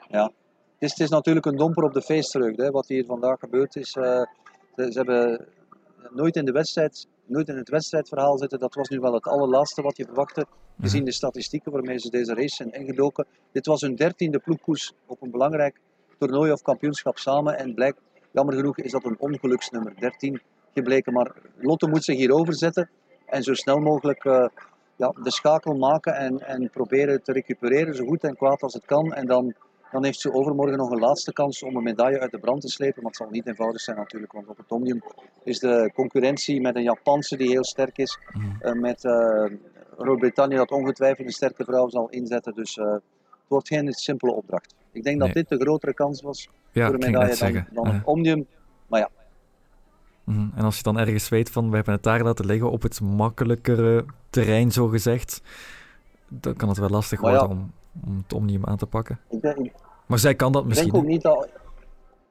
ja, 0.09 0.31
is, 0.81 0.89
het 0.89 0.99
is 0.99 1.09
natuurlijk 1.09 1.45
een 1.45 1.57
domper 1.57 1.83
op 1.83 1.93
de 1.93 2.01
feestdreuk. 2.01 2.57
Hè, 2.57 2.71
wat 2.71 2.87
hier 2.87 3.05
vandaag 3.05 3.39
gebeurd 3.39 3.75
is. 3.75 3.95
Eh, 3.95 4.21
ze, 4.75 4.91
ze 4.91 4.97
hebben 4.97 5.47
nooit 6.09 6.35
in, 6.35 6.45
de 6.45 6.51
wedstrijd, 6.51 7.07
nooit 7.25 7.49
in 7.49 7.57
het 7.57 7.69
wedstrijdverhaal 7.69 8.37
zitten. 8.37 8.59
Dat 8.59 8.73
was 8.73 8.89
nu 8.89 8.99
wel 8.99 9.13
het 9.13 9.25
allerlaatste 9.27 9.81
wat 9.81 9.97
je 9.97 10.05
verwachtte, 10.05 10.45
gezien 10.81 11.05
de 11.05 11.11
statistieken 11.11 11.71
waarmee 11.71 11.99
ze 11.99 12.09
deze 12.09 12.33
race 12.33 12.55
zijn 12.55 12.71
ingedoken. 12.71 13.25
Dit 13.51 13.65
was 13.65 13.81
hun 13.81 13.95
dertiende 13.95 14.39
ploegkoers 14.39 14.93
op 15.05 15.21
een 15.21 15.31
belangrijk 15.31 15.79
toernooi 16.17 16.51
of 16.51 16.61
kampioenschap 16.61 17.17
samen. 17.17 17.57
En 17.57 17.73
blijkt, 17.73 17.99
jammer 18.31 18.55
genoeg, 18.55 18.77
is 18.77 18.91
dat 18.91 19.05
een 19.05 19.19
ongeluksnummer 19.19 19.93
13 19.99 20.41
gebleken. 20.73 21.13
Maar 21.13 21.31
Lotte 21.59 21.87
moet 21.87 22.03
zich 22.03 22.17
hierover 22.17 22.55
zetten 22.55 22.89
en 23.25 23.43
zo 23.43 23.53
snel 23.53 23.79
mogelijk 23.79 24.25
eh, 24.25 24.45
ja, 24.95 25.13
de 25.23 25.31
schakel 25.31 25.73
maken 25.73 26.15
en, 26.15 26.39
en 26.47 26.69
proberen 26.69 27.23
te 27.23 27.31
recupereren, 27.31 27.95
zo 27.95 28.05
goed 28.05 28.23
en 28.23 28.35
kwaad 28.35 28.61
als 28.61 28.73
het 28.73 28.85
kan. 28.85 29.13
En 29.13 29.25
dan, 29.25 29.53
dan 29.91 30.03
heeft 30.03 30.19
ze 30.19 30.33
overmorgen 30.33 30.77
nog 30.77 30.91
een 30.91 30.99
laatste 30.99 31.33
kans 31.33 31.63
om 31.63 31.75
een 31.75 31.83
medaille 31.83 32.19
uit 32.19 32.31
de 32.31 32.39
brand 32.39 32.61
te 32.61 32.67
slepen. 32.69 33.01
Maar 33.01 33.11
het 33.11 33.15
zal 33.21 33.29
niet 33.29 33.47
eenvoudig 33.47 33.81
zijn 33.81 33.97
natuurlijk, 33.97 34.31
want 34.31 34.47
op 34.47 34.57
het 34.57 34.71
Omnium 34.71 35.03
is 35.43 35.59
de 35.59 35.91
concurrentie 35.93 36.61
met 36.61 36.75
een 36.75 36.83
Japanse 36.83 37.37
die 37.37 37.49
heel 37.49 37.63
sterk 37.63 37.97
is, 37.97 38.19
Mhm. 38.33 38.61
eh, 38.61 38.73
met 38.73 39.05
eh 39.05 39.45
Groot-Brittannië 39.97 40.55
dat 40.55 40.71
ongetwijfeld 40.71 41.27
een 41.27 41.33
sterke 41.33 41.63
vrouw 41.63 41.89
zal 41.89 42.09
inzetten. 42.09 42.53
Dus 42.55 42.77
eh, 42.77 42.91
het 42.91 43.01
wordt 43.47 43.67
geen 43.67 43.93
simpele 43.93 44.31
opdracht. 44.31 44.75
Ik 44.91 45.03
denk 45.03 45.19
dat 45.19 45.33
Nee. 45.33 45.43
dit 45.43 45.49
de 45.59 45.65
grotere 45.65 45.93
kans 45.93 46.21
was 46.21 46.49
Ja, 46.71 46.85
voor 46.85 46.93
een 46.93 46.99
medaille 46.99 47.27
dan, 47.27 47.35
zeggen. 47.35 47.67
dan 47.73 47.85
Eh, 47.85 47.93
het 47.93 48.03
Omnium. 48.05 48.45
Maar 48.87 48.99
ja, 48.99 49.09
mhm. 50.23 50.47
En 50.55 50.63
als 50.63 50.77
je 50.77 50.83
dan 50.83 50.99
ergens 50.99 51.29
weet 51.29 51.49
van, 51.49 51.69
we 51.69 51.75
hebben 51.75 51.93
het 51.93 52.03
daar 52.03 52.23
laten 52.23 52.45
liggen 52.45 52.71
op 52.71 52.81
het 52.81 53.01
makkelijkere 53.01 54.05
terrein, 54.29 54.71
zo 54.71 54.87
gezegd, 54.87 55.41
dan 56.27 56.55
kan 56.55 56.69
het 56.69 56.77
wel 56.77 56.89
lastig 56.89 57.21
ja. 57.21 57.29
worden 57.29 57.49
om, 57.49 57.71
om 58.05 58.17
het 58.17 58.33
Omnium 58.33 58.65
aan 58.65 58.77
te 58.77 58.85
pakken. 58.85 59.19
ik 59.29 59.41
denk, 59.41 59.57
ik 59.57 59.73
Maar 60.07 60.19
zij 60.19 60.35
kan 60.35 60.51
dat 60.51 60.61
Ik 60.61 60.67
misschien. 60.67 60.91
denk 60.91 61.03
ook 61.03 61.09
niet 61.09 61.21
dat 61.21 61.49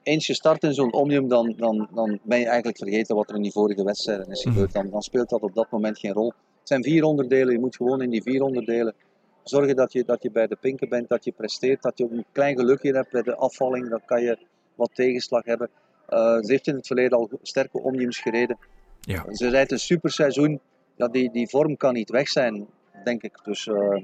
eens 0.02 0.26
je 0.26 0.34
start 0.34 0.62
in 0.62 0.74
zo'n 0.74 0.92
omnium, 0.92 1.28
dan, 1.28 1.54
dan, 1.56 1.88
dan 1.94 2.18
ben 2.22 2.38
je 2.38 2.46
eigenlijk 2.46 2.76
vergeten 2.78 3.16
wat 3.16 3.28
er 3.30 3.36
in 3.36 3.42
die 3.42 3.52
vorige 3.52 3.84
wedstrijden 3.84 4.26
is 4.30 4.44
Mhm. 4.44 4.52
gebeurd. 4.54 4.72
Dan, 4.72 4.90
dan 4.90 5.02
speelt 5.02 5.28
dat 5.28 5.40
op 5.40 5.54
dat 5.54 5.70
moment 5.70 5.98
geen 5.98 6.12
rol. 6.12 6.26
Het 6.58 6.68
zijn 6.68 6.82
vier 6.82 7.04
onderdelen, 7.04 7.52
je 7.52 7.58
moet 7.60 7.76
gewoon 7.76 8.02
in 8.02 8.10
die 8.10 8.22
vier 8.22 8.42
onderdelen 8.42 8.94
zorgen 9.42 9.76
dat 9.76 9.92
je, 9.92 10.04
dat 10.04 10.22
je 10.22 10.30
bij 10.30 10.46
de 10.46 10.56
pinken 10.60 10.88
bent, 10.88 11.08
dat 11.08 11.24
je 11.24 11.32
presteert, 11.32 11.82
dat 11.82 11.98
je 11.98 12.04
ook 12.04 12.10
een 12.10 12.24
klein 12.32 12.56
gelukje 12.56 12.92
hebt 12.94 13.10
bij 13.10 13.22
de 13.22 13.36
afvalling, 13.36 13.88
dan 13.88 14.00
kan 14.06 14.22
je 14.22 14.38
wat 14.74 14.90
tegenslag 14.94 15.44
hebben. 15.44 15.68
Eh, 16.08 16.18
ze 16.38 16.52
heeft 16.52 16.66
in 16.66 16.74
het 16.74 16.86
verleden 16.86 17.18
al 17.18 17.30
sterke 17.42 17.78
omniums 17.82 18.18
gereden. 18.18 18.58
Ja. 19.00 19.24
Ze 19.34 19.48
rijdt 19.48 19.72
een 19.72 19.78
super 19.78 20.10
seizoen. 20.10 20.60
Ja, 20.96 21.08
die, 21.08 21.30
die 21.30 21.48
vorm 21.48 21.76
kan 21.76 21.94
niet 21.94 22.10
weg 22.10 22.28
zijn, 22.28 22.66
denk 23.04 23.22
ik. 23.22 23.38
Dus 23.44 23.66
eh, 23.66 23.96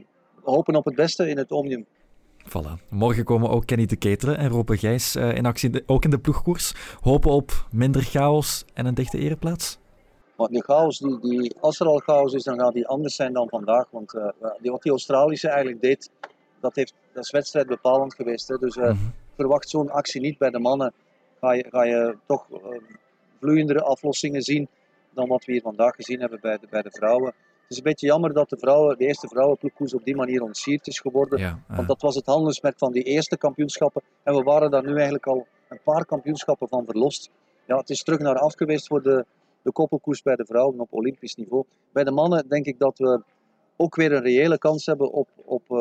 hopen 0.47 0.75
op 0.77 0.85
het 0.85 0.95
beste 0.95 1.29
in 1.29 1.37
het 1.39 1.53
omnium. 1.53 1.87
Voilà. 2.49 2.89
Morgen 2.89 3.25
komen 3.25 3.51
ook 3.51 3.67
Kenny 3.67 3.87
de 3.87 3.97
Ketelen 3.97 4.39
en 4.39 4.49
Rope 4.49 4.77
Gijs 4.77 5.15
eh, 5.15 5.35
in 5.35 5.47
actie, 5.47 5.71
de- 5.71 5.83
ook 5.87 6.05
in 6.05 6.11
de 6.11 6.19
ploegkoers. 6.19 6.75
Hopen 7.01 7.31
op 7.31 7.67
minder 7.71 8.03
chaos 8.03 8.65
en 8.75 8.87
een 8.87 8.95
dichte 8.95 9.19
ereplaats. 9.19 9.79
Maar 10.37 10.49
die 10.49 10.63
chaos, 10.65 10.99
die, 10.99 11.19
die, 11.21 11.55
als 11.61 11.81
er 11.81 11.87
al 11.87 11.99
chaos 11.99 12.33
is, 12.35 12.43
dan 12.45 12.59
gaat 12.59 12.73
die 12.73 12.87
anders 12.87 13.15
zijn 13.15 13.33
dan 13.33 13.49
vandaag. 13.49 13.87
Want 13.91 14.15
eh, 14.15 14.29
die, 14.61 14.71
wat 14.71 14.83
die 14.83 14.91
Australische 14.93 15.49
eigenlijk 15.49 15.81
deed, 15.83 16.11
dat, 16.61 16.75
heeft, 16.77 16.95
dat 17.13 17.25
is 17.25 17.31
wedstrijd 17.31 17.67
bepalend 17.67 18.15
geweest. 18.15 18.49
Hè. 18.49 18.59
Dus 18.59 18.77
eh, 18.77 18.85
Mhm. 18.85 18.97
verwacht 19.37 19.69
zo'n 19.69 19.91
actie 19.91 20.21
niet 20.21 20.39
bij 20.39 20.51
de 20.51 20.59
mannen. 20.59 20.93
Ga 21.41 21.53
je, 21.53 21.67
ga 21.71 21.83
je 21.85 22.17
toch 22.27 22.47
vloeiendere 23.41 23.83
aflossingen 23.83 24.43
zien 24.43 24.69
dan 25.11 25.29
wat 25.29 25.45
we 25.45 25.53
hier 25.53 25.61
vandaag 25.63 25.95
gezien 25.95 26.21
hebben 26.21 26.39
bij 26.43 26.59
de, 26.59 26.67
bij 26.71 26.83
de 26.83 26.91
vrouwen. 26.91 27.35
Het 27.67 27.75
is 27.75 27.77
een 27.77 27.91
beetje 27.91 28.07
jammer 28.07 28.33
dat 28.33 28.49
de, 28.49 28.59
vrouwen, 28.59 28.99
de 28.99 29.07
eerste 29.07 29.29
vrouwenploegkoers 29.29 29.95
op 29.95 30.05
die 30.05 30.17
manier 30.17 30.43
ontsierd 30.43 30.87
is 30.87 31.01
geworden. 31.01 31.39
Ja, 31.39 31.61
eh, 31.69 31.77
Want 31.77 31.89
dat 31.89 32.01
was 32.03 32.15
het 32.15 32.27
handelsmerk 32.27 32.79
van 32.79 32.93
die 32.93 33.03
eerste 33.03 33.37
kampioenschappen. 33.37 34.03
En 34.23 34.35
we 34.35 34.43
waren 34.43 34.71
daar 34.71 34.83
nu 34.85 34.93
eigenlijk 34.95 35.27
al 35.27 35.47
een 35.69 35.81
paar 35.85 36.05
kampioenschappen 36.05 36.69
van 36.69 36.85
verlost. 36.85 37.31
Ja, 37.67 37.77
het 37.77 37.91
is 37.91 38.03
terug 38.03 38.19
naar 38.21 38.39
af 38.39 38.55
geweest 38.55 38.87
voor 38.87 39.03
de, 39.03 39.25
de 39.63 39.73
koppelkoers 39.73 40.23
bij 40.23 40.37
de 40.37 40.45
vrouwen 40.45 40.81
op 40.81 40.93
olympisch 40.93 41.35
niveau. 41.35 41.65
Bij 41.93 42.05
de 42.05 42.11
mannen 42.11 42.49
denk 42.49 42.67
ik 42.67 42.79
dat 42.79 42.99
we 42.99 43.23
ook 43.77 43.95
weer 43.97 44.13
een 44.13 44.23
reële 44.23 44.59
kans 44.59 44.87
hebben 44.87 45.13
op, 45.13 45.29
op 45.45 45.63
eh, 45.71 45.77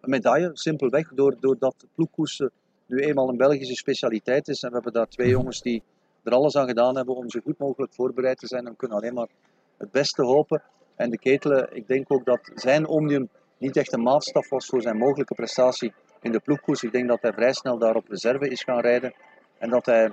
een 0.00 0.10
medaille. 0.10 0.50
Simpelweg 0.52 1.08
door, 1.14 1.36
doordat 1.40 1.74
ploegkoersen 1.94 2.50
nu 2.86 2.98
eenmaal 2.98 3.28
een 3.28 3.36
Belgische 3.36 3.74
specialiteit 3.74 4.48
is. 4.48 4.62
En 4.62 4.68
we 4.68 4.74
hebben 4.74 4.92
daar 4.92 5.08
twee 5.08 5.26
Mhm. 5.26 5.36
jongens 5.36 5.60
die 5.62 5.82
er 6.22 6.32
alles 6.32 6.56
aan 6.56 6.68
gedaan 6.68 6.96
hebben 6.96 7.16
om 7.16 7.30
zo 7.30 7.40
goed 7.44 7.58
mogelijk 7.58 7.92
voorbereid 7.94 8.38
te 8.38 8.46
zijn. 8.46 8.64
En 8.64 8.70
we 8.70 8.76
kunnen 8.76 8.96
alleen 8.96 9.14
maar 9.14 9.28
het 9.76 9.90
beste 9.90 10.22
hopen. 10.22 10.62
En 11.00 11.10
de 11.10 11.18
Ketelen, 11.18 11.68
ik 11.76 11.86
denk 11.88 12.12
ook 12.12 12.24
dat 12.24 12.50
zijn 12.54 12.86
omnium 12.86 13.28
niet 13.58 13.76
echt 13.76 13.92
een 13.92 14.02
maatstaf 14.02 14.48
was 14.48 14.66
voor 14.66 14.82
zijn 14.82 14.96
mogelijke 14.96 15.34
prestatie 15.34 15.92
in 16.20 16.32
de 16.32 16.40
ploegkoers. 16.40 16.82
Ik 16.82 16.92
denk 16.92 17.08
dat 17.08 17.22
hij 17.22 17.32
vrij 17.32 17.52
snel 17.52 17.78
daar 17.78 17.94
op 17.94 18.08
reserve 18.08 18.48
is 18.48 18.62
gaan 18.62 18.80
rijden. 18.80 19.14
En 19.58 19.70
dat 19.70 19.86
hij 19.86 20.12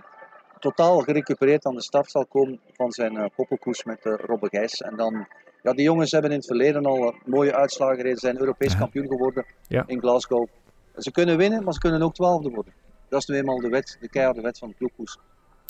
totaal 0.59 0.99
gerecupereerd 0.99 1.65
aan 1.65 1.75
de 1.75 1.81
start 1.81 2.11
zal 2.11 2.25
komen 2.25 2.59
van 2.73 2.91
zijn 2.91 3.17
eh, 3.17 3.25
koppelkoers 3.35 3.83
met 3.83 4.05
uh, 4.05 4.13
Robbe 4.17 4.47
Gijs. 4.49 4.81
En 4.81 4.95
dan, 4.95 5.27
ja, 5.63 5.73
die 5.73 5.83
jongens 5.83 6.11
hebben 6.11 6.31
in 6.31 6.37
het 6.37 6.45
verleden 6.47 6.85
al 6.85 7.11
eh, 7.11 7.19
mooie 7.25 7.55
uitslagen 7.55 7.95
gereden. 7.95 8.17
Zijn 8.17 8.39
Europees 8.39 8.77
kampioen 8.77 9.07
geworden 9.07 9.45
Ja. 9.67 9.83
in 9.87 9.99
Glasgow. 9.99 10.47
Ze 10.95 11.11
kunnen 11.11 11.37
winnen, 11.37 11.63
maar 11.63 11.73
ze 11.73 11.79
kunnen 11.79 12.01
ook 12.01 12.13
twaalfde 12.13 12.49
worden. 12.49 12.73
Dat 13.09 13.19
is 13.21 13.27
nu 13.27 13.35
eenmaal 13.35 13.59
de 13.59 13.69
wet, 13.69 13.97
de 13.99 14.09
keiharde 14.09 14.41
wet 14.41 14.57
van 14.57 14.69
de 14.69 14.75
ploegkoers. 14.75 15.17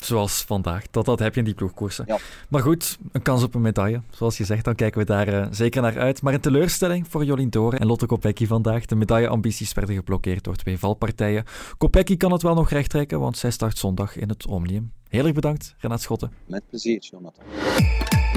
Zoals 0.04 0.42
vandaag. 0.42 0.84
Dat, 0.90 1.04
dat 1.04 1.18
heb 1.18 1.32
je 1.34 1.38
in 1.38 1.46
die 1.46 1.54
ploegkoersen. 1.54 2.04
Ja. 2.08 2.18
Maar 2.48 2.62
goed, 2.62 2.98
een 3.12 3.22
kans 3.22 3.42
op 3.42 3.54
een 3.54 3.60
medaille. 3.60 4.02
Zoals 4.10 4.36
je 4.36 4.44
zegt, 4.44 4.64
dan 4.64 4.74
kijken 4.74 5.00
we 5.00 5.06
daar 5.06 5.28
uh, 5.28 5.46
zeker 5.50 5.82
naar 5.82 5.98
uit. 5.98 6.22
Maar 6.22 6.34
een 6.34 6.40
teleurstelling 6.40 7.06
voor 7.08 7.24
Jolien 7.24 7.50
Doren 7.50 7.78
en 7.78 7.86
Lotte 7.86 8.06
Kopecky 8.06 8.46
vandaag. 8.46 8.84
De 8.84 8.96
medailleambities 8.96 9.72
werden 9.72 9.94
geblokkeerd 9.94 10.44
door 10.44 10.56
twee 10.56 10.78
valpartijen. 10.78 11.44
Kopecky 11.78 12.16
kan 12.16 12.32
het 12.32 12.42
wel 12.42 12.54
nog 12.54 12.70
rechttrekken, 12.70 13.20
want 13.20 13.36
zij 13.36 13.50
start 13.50 13.78
zondag 13.78 14.16
in 14.16 14.28
het 14.28 14.46
Omnium. 14.46 14.92
Heel 15.08 15.24
erg 15.24 15.34
bedankt, 15.34 15.74
Renat 15.78 16.02
Schotten. 16.02 16.32
Met 16.46 16.62
plezier, 16.68 17.00
Jonathan. 17.00 17.44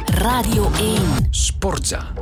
Radio 0.06 0.72
1. 0.72 1.02
Sportza. 1.30 2.14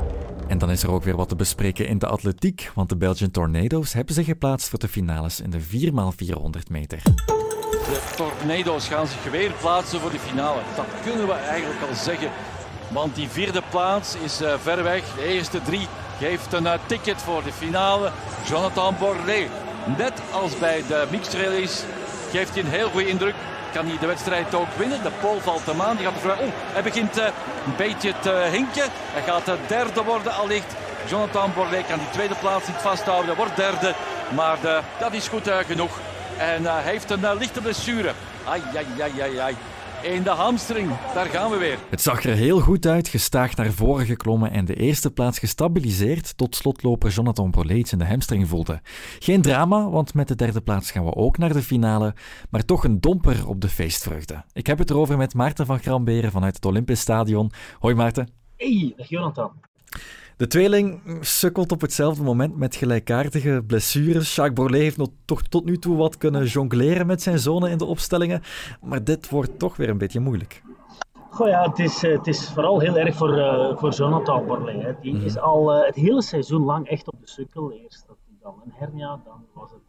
En 0.47 0.57
dan 0.57 0.71
is 0.71 0.83
er 0.83 0.91
ook 0.91 1.03
weer 1.03 1.15
wat 1.15 1.29
te 1.29 1.35
bespreken 1.35 1.87
in 1.87 1.97
de 1.97 2.07
atletiek, 2.07 2.71
want 2.75 2.89
de 2.89 2.97
Belgian 2.97 3.31
Tornadoes 3.31 3.93
hebben 3.93 4.13
zich 4.13 4.25
geplaatst 4.25 4.69
voor 4.69 4.79
de 4.79 4.87
finales 4.87 5.39
in 5.39 5.49
de 5.49 5.61
4x400 5.61 6.71
meter. 6.71 7.01
De 7.69 7.99
Tornado's 8.15 8.87
gaan 8.87 9.07
zich 9.07 9.31
weer 9.31 9.51
plaatsen 9.51 9.99
voor 9.99 10.11
de 10.11 10.19
finale. 10.19 10.59
Dat 10.75 10.85
kunnen 11.03 11.27
we 11.27 11.33
eigenlijk 11.33 11.81
al 11.89 11.95
zeggen. 11.95 12.31
Want 12.87 13.15
die 13.15 13.29
vierde 13.29 13.61
plaats 13.69 14.15
is 14.15 14.41
uh, 14.41 14.53
ver 14.61 14.83
weg. 14.83 15.03
De 15.15 15.23
eerste 15.23 15.61
drie 15.61 15.87
geeft 16.19 16.53
een 16.53 16.63
uh, 16.63 16.73
ticket 16.85 17.21
voor 17.21 17.43
de 17.43 17.51
finale. 17.51 18.11
Jonathan 18.45 18.95
Borlée. 18.99 19.49
Net 19.97 20.13
als 20.31 20.57
bij 20.57 20.83
de 20.87 21.07
mixed 21.09 21.85
geeft 22.31 22.53
hij 22.53 22.63
een 22.63 22.69
heel 22.69 22.89
goede 22.89 23.07
indruk. 23.07 23.35
Kan 23.73 23.87
hij 23.87 23.97
de 23.97 24.07
wedstrijd 24.07 24.55
ook 24.55 24.73
winnen? 24.77 25.03
De 25.03 25.11
pol 25.21 25.39
valt 25.39 25.65
hem 25.65 25.81
aan. 25.81 25.95
Die 25.95 26.05
gaat 26.05 26.39
oh, 26.39 26.47
hij 26.73 26.83
begint 26.83 27.17
uh, 27.17 27.25
een 27.65 27.75
beetje 27.77 28.13
te 28.19 28.47
hinken. 28.51 28.89
Hij 28.91 29.21
gaat 29.21 29.45
de 29.45 29.57
derde 29.67 30.03
worden 30.03 30.33
allicht. 30.33 30.73
Jonathan 31.07 31.51
Borlée 31.55 31.83
kan 31.83 31.97
die 31.97 32.09
tweede 32.09 32.35
plaats 32.35 32.67
niet 32.67 32.81
vasthouden. 32.81 33.25
Hij 33.25 33.35
wordt 33.35 33.55
derde. 33.55 33.93
Maar 34.35 34.57
dat 34.99 35.13
is 35.13 35.27
goed 35.27 35.49
genoeg. 35.67 35.99
En 36.39 36.61
uh, 36.61 36.73
hij 36.73 36.91
heeft 36.91 37.09
een 37.09 37.19
uh, 37.19 37.31
lichte 37.37 37.61
blessure. 37.61 38.11
Ai, 38.45 38.61
ai, 38.75 38.85
ai, 39.01 39.21
ai, 39.21 39.37
ai. 39.37 39.55
In 40.03 40.23
de 40.23 40.29
hamstring, 40.29 40.91
daar 41.13 41.25
gaan 41.25 41.51
we 41.51 41.57
weer. 41.57 41.77
Het 41.89 42.01
zag 42.01 42.23
er 42.23 42.35
heel 42.35 42.59
goed 42.59 42.85
uit, 42.85 43.07
gestaag 43.07 43.55
naar 43.55 43.71
voren 43.71 44.05
geklommen 44.05 44.51
en 44.51 44.65
de 44.65 44.75
eerste 44.75 45.11
plaats 45.11 45.39
gestabiliseerd 45.39 46.37
tot 46.37 46.55
slotloper 46.55 47.09
Jonathan 47.09 47.51
Borleets 47.51 47.91
in 47.91 47.97
de 47.97 48.05
hamstring 48.05 48.47
voelde. 48.47 48.81
Geen 49.19 49.41
drama, 49.41 49.89
want 49.89 50.13
met 50.13 50.27
de 50.27 50.35
derde 50.35 50.61
plaats 50.61 50.91
gaan 50.91 51.05
we 51.05 51.15
ook 51.15 51.37
naar 51.37 51.53
de 51.53 51.61
finale, 51.61 52.13
maar 52.49 52.65
toch 52.65 52.83
een 52.83 52.99
domper 52.99 53.47
op 53.47 53.61
de 53.61 53.69
feestvreugde. 53.69 54.43
Ik 54.53 54.67
heb 54.67 54.77
het 54.77 54.89
erover 54.89 55.17
met 55.17 55.33
Maarten 55.33 55.65
van 55.65 55.79
Gramberen 55.79 56.31
vanuit 56.31 56.55
het 56.55 56.65
Olympisch 56.65 56.99
Stadion. 56.99 57.51
Hoi 57.79 57.95
Maarten. 57.95 58.29
Hey, 58.57 58.93
dag 58.97 59.09
Jonathan. 59.09 59.51
De 60.39 60.47
tweeling 60.47 61.01
sukkelt 61.21 61.71
op 61.71 61.81
hetzelfde 61.81 62.23
moment 62.23 62.57
met 62.57 62.75
gelijkaardige 62.75 63.63
blessures. 63.67 64.35
Jacques 64.35 64.55
Borlée 64.55 64.81
heeft 64.81 64.97
nog 64.97 65.09
toch 65.25 65.41
tot 65.41 65.65
nu 65.65 65.77
toe 65.77 65.97
wat 65.97 66.17
kunnen 66.17 66.45
jongleren 66.45 67.07
met 67.07 67.21
zijn 67.21 67.39
zonen 67.39 67.69
in 67.69 67.77
de 67.77 67.85
opstellingen. 67.85 68.41
Maar 68.81 69.03
dit 69.03 69.29
wordt 69.29 69.59
toch 69.59 69.77
weer 69.77 69.89
een 69.89 69.97
beetje 69.97 70.19
moeilijk. 70.19 70.63
Goh 71.29 71.47
ja, 71.47 71.63
het 71.63 71.79
is, 71.79 72.01
het 72.01 72.27
is 72.27 72.49
vooral 72.49 72.79
heel 72.79 72.97
erg 72.97 73.15
voor, 73.15 73.37
uh, 73.37 73.77
voor 73.77 73.91
Jonathan 73.91 74.45
Borlée. 74.45 74.81
Hè. 74.81 74.93
Die 75.01 75.13
mm. 75.13 75.21
is 75.21 75.37
al 75.37 75.77
uh, 75.77 75.85
het 75.85 75.95
hele 75.95 76.21
seizoen 76.21 76.63
lang 76.63 76.87
echt 76.87 77.07
op 77.07 77.19
de 77.21 77.29
sukkel. 77.29 77.71
Eerst 77.71 78.05
had 78.07 78.17
hij 78.27 78.37
dan 78.41 78.61
een 78.65 78.73
hernia, 78.75 79.21
dan 79.25 79.45
was 79.53 79.71
het 79.71 79.81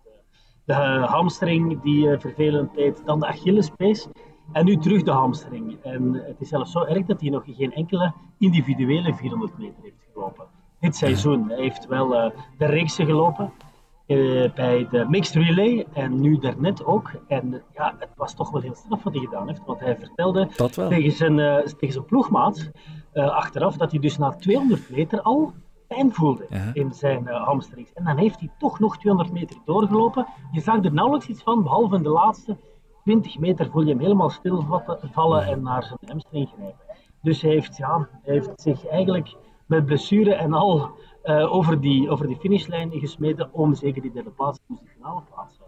uh, 0.66 1.00
de 1.00 1.06
hamstring 1.06 1.82
die 1.82 2.18
vervelend 2.18 2.74
deed, 2.74 3.02
dan 3.04 3.20
de 3.20 3.26
Achillespees. 3.26 4.08
En 4.52 4.64
nu 4.64 4.76
terug 4.76 5.02
de 5.02 5.10
hamstring. 5.10 5.82
En 5.82 6.14
het 6.14 6.40
is 6.40 6.48
zelfs 6.48 6.72
zo 6.72 6.84
erg 6.84 7.06
dat 7.06 7.20
hij 7.20 7.30
nog 7.30 7.42
geen 7.46 7.72
enkele 7.72 8.12
individuele 8.38 9.14
400 9.14 9.58
meter 9.58 9.82
heeft 9.82 9.99
gelopen. 10.12 10.44
Dit 10.80 10.96
seizoen. 10.96 11.48
Hij 11.48 11.60
heeft 11.60 11.86
wel 11.86 12.14
uh, 12.14 12.30
de 12.58 12.66
reeksen 12.66 13.06
gelopen 13.06 13.52
uh, 14.06 14.52
bij 14.52 14.88
de 14.90 15.06
mixed 15.08 15.34
relay 15.34 15.86
en 15.92 16.20
nu 16.20 16.38
daarnet 16.38 16.84
ook. 16.84 17.10
En 17.28 17.62
ja, 17.74 17.94
het 17.98 18.10
was 18.16 18.34
toch 18.34 18.50
wel 18.50 18.60
heel 18.60 18.74
straf 18.74 19.02
wat 19.02 19.12
hij 19.12 19.22
gedaan 19.22 19.46
heeft. 19.46 19.64
Want 19.66 19.80
hij 19.80 19.96
vertelde 19.96 20.48
tegen 20.88 21.12
zijn, 21.12 21.38
uh, 21.38 21.56
tegen 21.56 21.92
zijn 21.92 22.04
ploegmaat 22.04 22.70
achteraf 23.12 23.76
dat 23.76 23.90
hij 23.90 24.00
dus 24.00 24.18
na 24.18 24.30
200 24.30 24.90
meter 24.90 25.20
al 25.20 25.52
pijn 25.88 26.14
voelde 26.14 26.46
ja. 26.48 26.70
in 26.72 26.92
zijn 26.92 27.26
hamstrings. 27.26 27.92
En 27.92 28.04
dan 28.04 28.16
heeft 28.16 28.40
hij 28.40 28.50
toch 28.58 28.78
nog 28.78 28.98
200 28.98 29.32
meter 29.32 29.56
doorgelopen. 29.64 30.26
Je 30.52 30.60
zag 30.60 30.84
er 30.84 30.92
nauwelijks 30.92 31.28
iets 31.28 31.42
van, 31.42 31.62
behalve 31.62 31.96
in 31.96 32.02
de 32.02 32.08
laatste 32.08 32.56
20 33.04 33.38
meter 33.38 33.70
voel 33.70 33.82
je 33.82 33.88
hem 33.88 34.00
helemaal 34.00 34.30
stilvallen 34.30 35.46
en 35.46 35.62
naar 35.62 35.82
zijn 35.82 35.98
hamstring 36.06 36.48
grijpen. 36.48 36.84
Dus 37.22 37.42
hij 37.42 37.50
heeft, 37.50 37.76
ja, 37.76 38.08
hij 38.22 38.34
heeft 38.34 38.60
zich 38.60 38.86
eigenlijk 38.86 39.34
met 39.70 39.86
blessure 39.86 40.34
en 40.34 40.52
al 40.52 40.90
uh, 41.24 41.54
over, 41.54 41.80
die, 41.80 42.10
over 42.10 42.26
die 42.26 42.36
finishlijn 42.36 42.90
gesmeten 42.92 43.52
om 43.52 43.74
zeker 43.74 44.02
die 44.02 44.12
derde 44.12 44.30
plaats 44.30 44.58
in 44.68 44.78
de 44.82 44.90
finale 44.94 45.22
plaats 45.34 45.58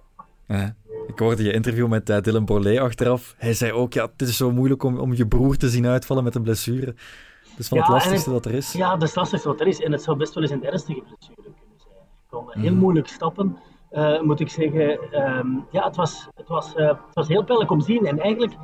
ja, 0.47 0.75
ik 1.07 1.19
hoorde 1.19 1.43
je 1.43 1.53
interview 1.53 1.89
met 1.89 2.11
uh, 2.11 2.21
Dylan 2.21 2.45
Borlée 2.45 2.81
achteraf. 2.81 3.35
Hij 3.39 3.55
zei 3.55 3.73
ook, 3.73 3.93
ja, 3.93 4.09
het 4.17 4.29
is 4.29 4.37
zo 4.37 4.51
moeilijk 4.51 4.83
om, 4.83 4.99
om 4.99 5.15
je 5.15 5.27
broer 5.27 5.57
te 5.57 5.69
zien 5.69 5.87
uitvallen 5.87 6.25
met 6.25 6.35
een 6.35 6.43
blessure. 6.43 6.87
Dat 6.87 7.59
is 7.59 7.69
van 7.69 7.79
ja, 7.79 7.85
het 7.85 7.93
lastigste 7.93 8.31
het, 8.31 8.43
wat 8.43 8.53
er 8.53 8.59
is. 8.59 8.73
Ja, 8.73 8.93
dat 8.93 9.03
is 9.03 9.09
het 9.09 9.17
lastigste 9.17 9.49
wat 9.49 9.61
er 9.61 9.67
is. 9.67 9.81
En 9.81 9.93
het 9.93 10.03
zou 10.03 10.17
best 10.17 10.35
wel 10.35 10.43
eens 10.43 10.53
een 10.53 10.65
ernstige 10.65 11.01
blessure 11.01 11.43
kunnen 11.43 11.79
zijn. 11.79 11.95
Hij 11.95 12.27
kon 12.31 12.45
mm. 12.45 12.63
heel 12.63 12.75
moeilijk 12.75 13.09
stappen. 13.09 13.59
Uh, 13.93 14.21
moet 14.21 14.41
ik 14.41 14.49
zeggen, 14.49 14.99
um, 15.39 15.67
ja, 15.71 15.85
het 15.85 15.97
was, 15.97 16.29
het, 16.35 16.49
was, 16.49 16.73
het 16.75 16.99
was 17.13 17.29
heel 17.29 17.45
pijnlijk 17.45 17.71
om 17.71 17.79
te 17.79 17.85
zien. 17.85 18.07
En 18.07 18.19
eigenlijk 18.19 18.55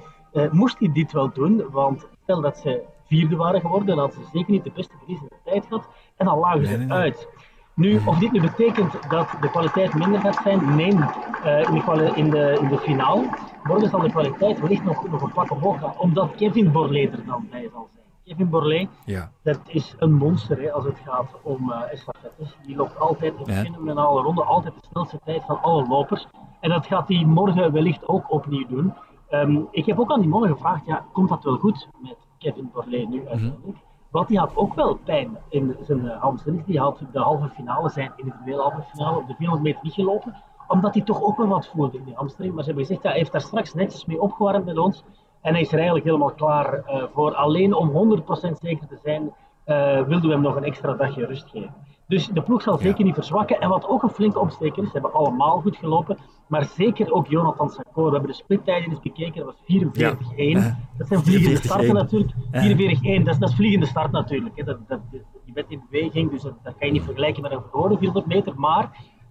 moest 0.50 0.78
hij 0.78 0.92
dit 0.92 1.12
wel 1.12 1.32
doen, 1.32 1.64
want 1.70 2.06
stel 2.22 2.40
dat 2.40 2.58
ze 2.58 2.82
vierde 3.08 3.36
waren 3.36 3.60
geworden, 3.60 3.86
dan 3.86 3.98
hadden 3.98 4.24
ze 4.24 4.30
zeker 4.32 4.52
niet 4.52 4.64
de 4.64 4.72
beste 4.74 4.94
verliezende 4.98 5.34
tijd 5.44 5.66
gehad. 5.66 5.88
En 6.16 6.26
dan 6.26 6.38
lagen 6.38 6.66
ze 6.66 6.76
nee, 6.76 6.86
nee, 6.86 6.98
uit. 6.98 7.28
Nu, 7.74 8.00
of 8.06 8.18
dit 8.18 8.32
nu 8.32 8.40
betekent 8.40 9.10
dat 9.10 9.28
de 9.40 9.50
kwaliteit 9.50 9.94
minder 9.94 10.20
gaat 10.20 10.40
zijn, 10.42 10.74
nee. 10.74 10.86
in, 10.86 10.96
de, 10.96 12.12
in, 12.14 12.30
de, 12.30 12.58
in 12.60 12.68
de 12.68 12.78
finale 12.78 13.28
morgen 13.62 13.88
zal 13.88 14.00
de 14.00 14.10
kwaliteit 14.10 14.60
wellicht 14.60 14.84
nog, 14.84 15.08
nog 15.10 15.22
een 15.22 15.32
pak 15.32 15.50
omhoog 15.50 15.80
gaan, 15.80 15.98
omdat 15.98 16.34
Kevin 16.34 16.72
Borlée 16.72 17.10
er 17.10 17.24
dan 17.26 17.46
bij 17.50 17.68
zal 17.72 17.88
zijn. 17.92 18.04
Kevin 18.24 18.48
Borlée, 18.48 18.88
ja. 19.04 19.30
dat 19.42 19.60
is 19.66 19.94
een 19.98 20.12
monster 20.12 20.60
hè, 20.60 20.72
als 20.72 20.84
het 20.84 20.98
gaat 21.04 21.30
om 21.42 21.70
uh, 21.70 21.92
estafettes. 21.92 22.56
Die 22.66 22.76
loopt 22.76 23.00
altijd 23.00 23.34
een 23.44 23.54
ja. 23.54 23.62
fenomenale 23.62 24.22
ronde, 24.22 24.42
altijd 24.42 24.74
de 24.74 24.86
snelste 24.90 25.20
tijd 25.24 25.44
van 25.44 25.62
alle 25.62 25.86
lopers. 25.86 26.26
En 26.60 26.70
dat 26.70 26.86
gaat 26.86 27.08
hij 27.08 27.24
morgen 27.24 27.72
wellicht 27.72 28.08
ook 28.08 28.32
opnieuw 28.32 28.66
doen. 28.66 28.94
Um, 29.30 29.68
ik 29.70 29.86
heb 29.86 29.98
ook 29.98 30.12
aan 30.12 30.20
die 30.20 30.28
mannen 30.28 30.50
gevraagd, 30.50 30.86
ja, 30.86 31.04
komt 31.12 31.28
dat 31.28 31.44
wel 31.44 31.56
goed 31.56 31.88
met 31.98 32.16
Kevin 32.38 32.70
Borlée 32.72 33.08
nu 33.08 33.18
uiteindelijk? 33.18 33.58
Mm 33.58 33.72
-hmm. 33.72 33.86
Want 34.10 34.28
die 34.28 34.38
had 34.38 34.56
ook 34.56 34.74
wel 34.74 34.94
pijn 34.94 35.38
in 35.48 35.76
zijn 35.80 36.04
uh, 36.04 36.20
hamstrings. 36.20 36.64
Die 36.66 36.78
had 36.78 37.02
de 37.12 37.18
halve 37.18 37.48
finale, 37.48 37.88
zijn 37.88 38.12
individuele 38.16 38.62
halve 38.62 38.82
finale, 38.82 39.16
op 39.16 39.26
de 39.26 39.34
400 39.34 39.66
meter 39.66 39.80
niet 39.82 39.94
gelopen. 39.94 40.34
Omdat 40.68 40.94
hij 40.94 41.02
toch 41.02 41.22
ook 41.22 41.36
wel 41.36 41.46
wat 41.46 41.66
voelde 41.66 41.98
in 41.98 42.04
die 42.04 42.14
hamstring. 42.14 42.54
Maar 42.54 42.62
ze 42.62 42.68
hebben 42.68 42.86
gezegd, 42.86 43.02
ja, 43.04 43.10
hij 43.10 43.18
heeft 43.18 43.32
daar 43.32 43.40
straks 43.40 43.74
netjes 43.74 44.04
mee 44.04 44.20
opgewarmd 44.20 44.64
met 44.64 44.78
ons. 44.78 45.04
En 45.40 45.52
hij 45.52 45.60
is 45.60 45.68
er 45.68 45.74
eigenlijk 45.74 46.04
helemaal 46.04 46.30
klaar 46.30 46.74
uh, 46.74 47.04
voor. 47.12 47.34
Alleen 47.34 47.74
om 47.74 48.20
100% 48.20 48.22
zeker 48.60 48.86
te 48.86 48.98
zijn, 49.02 49.22
uh, 49.66 50.02
wilden 50.02 50.28
we 50.28 50.34
hem 50.34 50.40
nog 50.40 50.56
een 50.56 50.64
extra 50.64 50.94
dagje 50.94 51.26
rust 51.26 51.48
geven. 51.48 51.74
Dus 52.06 52.26
de 52.26 52.42
ploeg 52.42 52.62
zal 52.62 52.78
zeker 52.78 53.04
niet 53.04 53.14
verzwakken. 53.14 53.60
En 53.60 53.68
wat 53.68 53.88
ook 53.88 54.02
een 54.02 54.10
flinke 54.10 54.38
opsteker 54.38 54.82
is, 54.82 54.90
ze 54.90 54.92
hebben 54.92 55.12
allemaal 55.12 55.60
goed 55.60 55.76
gelopen. 55.76 56.18
Maar 56.48 56.64
zeker 56.64 57.12
ook 57.12 57.26
Jonathan 57.26 57.70
Sakko. 57.70 58.04
We 58.04 58.10
hebben 58.10 58.30
de 58.30 58.36
splittijden 58.36 58.90
eens 58.90 59.00
bekeken, 59.00 59.44
dat 59.44 59.44
was 59.44 59.78
44-1. 59.82 60.36
Ja. 60.36 60.78
Dat 60.96 61.08
zijn 61.08 61.22
vliegende 61.22 61.56
starten 61.56 61.94
natuurlijk. 61.94 62.32
44-1, 62.32 63.24
dat, 63.24 63.34
is, 63.34 63.38
dat 63.38 63.48
is 63.48 63.54
vliegende 63.54 63.86
start 63.86 64.10
natuurlijk. 64.10 64.56
Hè. 64.56 64.64
Dat, 64.64 64.88
dat, 64.88 65.00
je 65.44 65.52
bent 65.52 65.70
in 65.70 65.82
beweging, 65.90 66.30
dus 66.30 66.42
dat, 66.42 66.54
dat, 66.62 66.74
kan 66.78 66.86
je 66.86 66.92
niet 66.92 67.02
vergelijken 67.02 67.42
met 67.42 67.52
een 67.52 67.62
gewone 67.70 67.98
400 67.98 68.26
meter. 68.26 68.52
Maar 68.56 68.90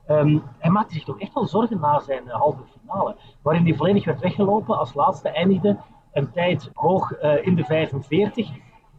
um, 0.09 0.43
hij 0.57 0.71
maakte 0.71 0.93
zich 0.93 1.03
toch 1.03 1.19
echt 1.19 1.33
wel 1.33 1.47
zorgen 1.47 1.79
na 1.79 1.99
zijn 1.99 2.23
uh, 2.25 2.33
halve 2.33 2.61
finale. 2.79 3.15
Waarin 3.41 3.63
hij 3.63 3.75
volledig 3.75 4.05
werd 4.05 4.19
weggelopen, 4.19 4.77
als 4.77 4.93
laatste 4.93 5.29
eindigde 5.29 5.77
een 6.13 6.31
tijd 6.31 6.69
hoog 6.73 7.21
uh, 7.23 7.45
in 7.45 7.55
de 7.55 7.63
45. 7.63 8.49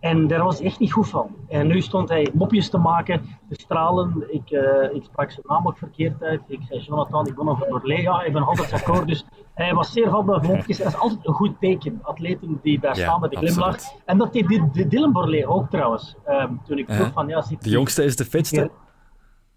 En 0.00 0.26
daar 0.26 0.44
was 0.44 0.60
echt 0.60 0.78
niet 0.78 0.92
goed 0.92 1.08
van. 1.08 1.30
En 1.48 1.66
nu 1.66 1.80
stond 1.80 2.08
hij 2.08 2.30
mopjes 2.34 2.70
te 2.70 2.78
maken, 2.78 3.20
te 3.48 3.54
stralen. 3.54 4.24
Ik, 4.30 4.50
uh, 4.50 4.94
ik 4.94 5.02
sprak 5.04 5.30
zijn 5.30 5.46
naam 5.48 5.66
ook 5.66 5.78
verkeerd 5.78 6.22
uit. 6.22 6.40
Ik 6.46 6.60
zei 6.68 6.80
Jonathan, 6.80 7.26
ik 7.26 7.34
ben 7.34 7.48
over 7.48 7.66
Borlée. 7.68 8.02
Ja, 8.02 8.22
even 8.22 8.46
altijd 8.46 8.72
akkoord. 8.72 9.06
Dus 9.06 9.24
hij 9.54 9.74
was 9.74 9.92
zeer 9.92 10.10
van 10.10 10.26
de 10.26 10.40
mopjes. 10.42 10.78
Dat 10.78 10.86
is 10.86 10.98
altijd 10.98 11.26
een 11.26 11.34
goed 11.34 11.60
teken. 11.60 11.98
Atleten 12.02 12.58
die 12.62 12.80
daar 12.80 12.96
ja, 12.96 13.02
staan 13.02 13.20
met 13.20 13.30
de 13.30 13.36
glimlach. 13.36 13.76
En 14.04 14.18
dat 14.18 14.32
deed 14.32 14.90
Dylan 14.90 15.12
Borlée 15.12 15.46
ook 15.46 15.70
trouwens. 15.70 16.16
Um, 16.28 16.60
toen 16.64 16.78
ik 16.78 16.86
vroeg 16.90 17.06
uh, 17.06 17.12
van 17.12 17.28
ja, 17.28 17.42
zit 17.42 17.64
De 17.64 17.70
jongste 17.70 18.04
is 18.04 18.16
de 18.16 18.24
fitste. 18.24 18.70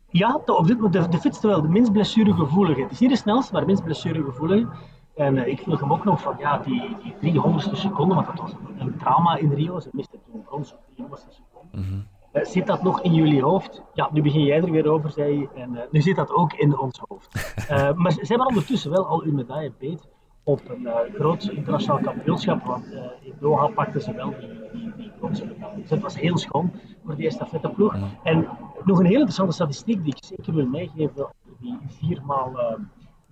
Ja, 0.08 0.42
de, 0.46 0.56
op 0.56 0.68
dit, 0.68 0.92
de, 0.92 1.10
de 1.10 1.18
fitste 1.18 1.48
wel. 1.48 1.62
De 1.62 1.68
minst 1.68 1.92
blessuregevoelige. 1.92 2.82
Het 2.82 2.92
is 2.92 3.00
niet 3.00 3.10
de 3.10 3.16
snelste, 3.16 3.52
maar 3.52 3.62
de 3.62 3.68
minst 3.68 3.84
blessuregevoelige. 3.84 4.68
En 5.16 5.36
uh, 5.36 5.48
ik 5.48 5.60
vroeg 5.60 5.80
hem 5.80 5.94
ook 5.94 6.04
nog 6.04 6.22
van 6.22 6.36
ja, 6.40 6.58
die, 6.58 6.96
die 7.20 7.42
300ste 7.42 7.72
seconde, 7.72 8.16
want 8.16 8.28
dat 8.28 8.40
was 8.40 8.54
een, 8.78 8.98
drama 8.98 9.38
in 9.38 9.54
Rio, 9.54 9.80
ze 9.80 9.90
misten 9.92 10.20
toen 10.32 10.44
brons 10.44 10.74
op 10.74 10.80
300ste 10.92 11.30
seconde. 11.30 11.78
Mm 11.78 11.84
-hmm. 11.84 12.08
uh, 12.34 12.44
zit 12.44 12.68
dat 12.68 12.84
nog 12.84 13.02
in 13.02 13.14
jullie 13.14 13.42
hoofd? 13.42 13.84
Ja, 13.94 14.10
nu 14.12 14.22
begin 14.22 14.44
jij 14.44 14.58
er 14.58 14.72
weer 14.72 14.90
over, 14.90 15.10
zei 15.12 15.40
je, 15.40 15.50
en 15.56 15.74
uh, 15.74 15.82
nu 15.92 16.02
zit 16.02 16.16
dat 16.16 16.32
ook 16.32 16.54
in 16.54 16.80
ons 16.80 17.02
hoofd. 17.08 17.56
maar 18.02 18.12
ze, 18.12 18.20
ze 18.26 18.28
hebben 18.28 18.48
ondertussen 18.48 18.92
wel 18.92 19.08
al 19.08 19.24
hun 19.24 19.36
medaille 19.36 19.74
beet 19.80 20.10
op 20.44 20.62
een 20.70 20.88
groot 21.14 21.44
internationaal 21.44 22.00
kampioenschap, 22.00 22.64
want 22.64 22.86
in 23.22 23.34
Doha 23.40 23.68
pakten 23.68 24.02
ze 24.02 24.14
wel 24.14 24.34
die, 24.40 24.70
die, 24.72 24.94
die 24.96 25.12
bronzen 25.20 25.48
medaille. 25.48 25.82
Dus 25.82 25.90
het 25.90 26.02
was 26.02 26.20
heel 26.20 26.38
schoon 26.38 26.72
voor 27.06 27.16
die 27.16 27.28
estafetteploeg. 27.28 27.96
Mm 27.96 28.02
-hmm. 28.02 28.10
En 28.24 28.48
nog 28.84 28.98
een 28.98 29.06
hele 29.06 29.18
interessante 29.18 29.54
statistiek 29.54 30.04
die 30.04 30.16
ik 30.16 30.24
zeker 30.26 30.54
wil 30.54 30.66
meegeven 30.66 31.28
die 31.60 31.78
4 31.88 32.22
maal 32.26 32.78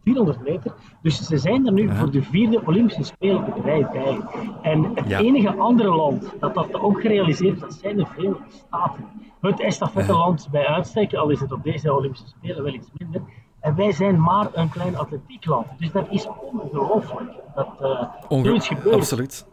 400 0.10 0.44
meter. 0.44 0.74
Dus 1.02 1.26
ze 1.26 1.38
zijn 1.38 1.66
er 1.66 1.74
nu 1.74 1.96
voor 1.96 2.12
de 2.12 2.22
vierde 2.22 2.62
Olympische 2.66 3.04
Spelen 3.04 3.46
op 3.46 3.66
rij 3.66 3.88
bij. 3.92 4.20
En 4.62 4.92
het 4.96 5.10
enige 5.10 5.56
andere 5.56 5.96
land 5.96 6.34
dat 6.40 6.54
dat 6.54 6.74
ook 6.74 7.02
gerealiseerd 7.02 7.50
heeft, 7.50 7.62
dat 7.62 7.74
zijn 7.74 7.98
de 7.98 8.06
Verenigde 8.06 8.44
Staten. 8.50 9.06
Het 9.42 9.60
estafetteland 9.62 10.48
bij 10.52 10.68
uitstek, 10.68 11.14
al 11.14 11.30
is 11.30 11.40
het 11.40 11.52
op 11.52 11.64
deze 11.64 11.94
Olympische 11.94 12.28
Spelen 12.28 12.64
wel 12.64 12.74
iets 12.74 12.90
minder. 12.98 13.22
En 13.60 13.76
wij 13.76 13.92
zijn 13.92 14.22
maar 14.22 14.48
een 14.54 14.70
klein 14.70 14.98
atletiekland. 14.98 15.68
Dus 15.78 15.92
dat 15.92 16.08
is 16.10 16.28
ongelooflijk. 16.52 17.32
Dat 17.56 17.68
uh, 17.82 18.04
Onge 18.28 18.60
gebeurt. 18.60 18.96
Absoluut. 18.96 19.48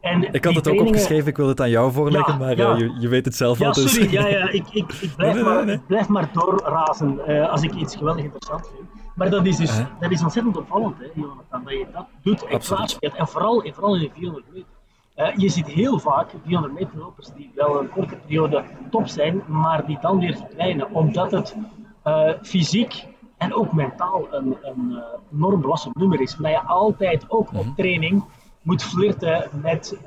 En 0.00 0.32
ik 0.32 0.44
had 0.44 0.54
het 0.54 0.68
ook 0.68 0.80
opgeschreven, 0.80 1.28
ik 1.28 1.36
wil 1.36 1.48
het 1.48 1.60
aan 1.60 1.70
jou 1.70 1.92
voorleggen, 1.92 2.38
maar 2.38 2.58
eh, 2.58 2.78
je, 2.78 2.96
je, 2.98 3.08
weet 3.08 3.24
het 3.24 3.34
zelf 3.34 3.58
ja, 3.58 3.66
al. 3.66 3.72
Dus. 3.72 3.94
Sorry, 3.94 4.12
ja, 4.12 4.26
ja, 4.26 4.50
ik, 4.50 4.64
ik, 4.70 4.92
ik, 4.92 5.10
blijf, 5.16 5.42
maar, 5.42 5.80
blijf 5.86 6.08
maar 6.08 6.30
doorrazen 6.32 7.20
uh, 7.26 7.50
als 7.50 7.62
ik 7.62 7.74
iets 7.74 7.96
geweldig 7.96 8.24
interessant 8.24 8.70
vind. 8.74 9.05
Maar 9.16 9.30
dat 9.30 9.46
is 9.46 9.56
dus 9.56 9.82
dat 10.00 10.10
is 10.10 10.22
ontzettend 10.22 10.56
opvallend, 10.56 10.98
hè, 10.98 11.06
Jonathan, 11.14 11.64
dat 11.64 11.72
je 11.72 11.86
dat 11.92 12.06
doet 12.22 12.44
en 12.44 12.58
plaatsvindt. 12.58 13.16
En 13.16 13.28
vooral, 13.28 13.62
en 13.62 13.74
vooral 13.74 13.94
in 13.94 14.00
de 14.00 14.10
400 14.14 14.46
meter. 14.52 14.68
Uh, 15.16 15.36
je 15.36 15.48
ziet 15.48 15.66
heel 15.66 15.98
vaak 15.98 16.30
400 16.44 16.74
meter 16.74 16.98
lopers 16.98 17.28
die 17.36 17.50
wel 17.54 17.80
een 17.80 17.90
korte 17.90 18.16
periode 18.16 18.64
top 18.90 19.08
zijn, 19.08 19.42
maar 19.46 19.86
die 19.86 19.98
dan 20.00 20.18
weer 20.18 20.36
verdwijnen, 20.36 20.90
omdat 20.90 21.30
het 21.30 21.56
fysiek 22.42 23.06
en 23.36 23.54
ook 23.54 23.72
mentaal 23.72 24.26
een, 24.30 24.56
een 24.62 25.02
enorm 25.32 25.60
belastend 25.60 25.96
nummer 25.96 26.20
is. 26.20 26.36
Maar 26.36 26.50
je 26.50 26.60
altijd 26.60 27.24
ook 27.28 27.48
op 27.48 27.64
mhm. 27.64 27.74
training 27.74 28.24
moet 28.62 28.82
flirten 28.82 29.50
met 29.62 29.98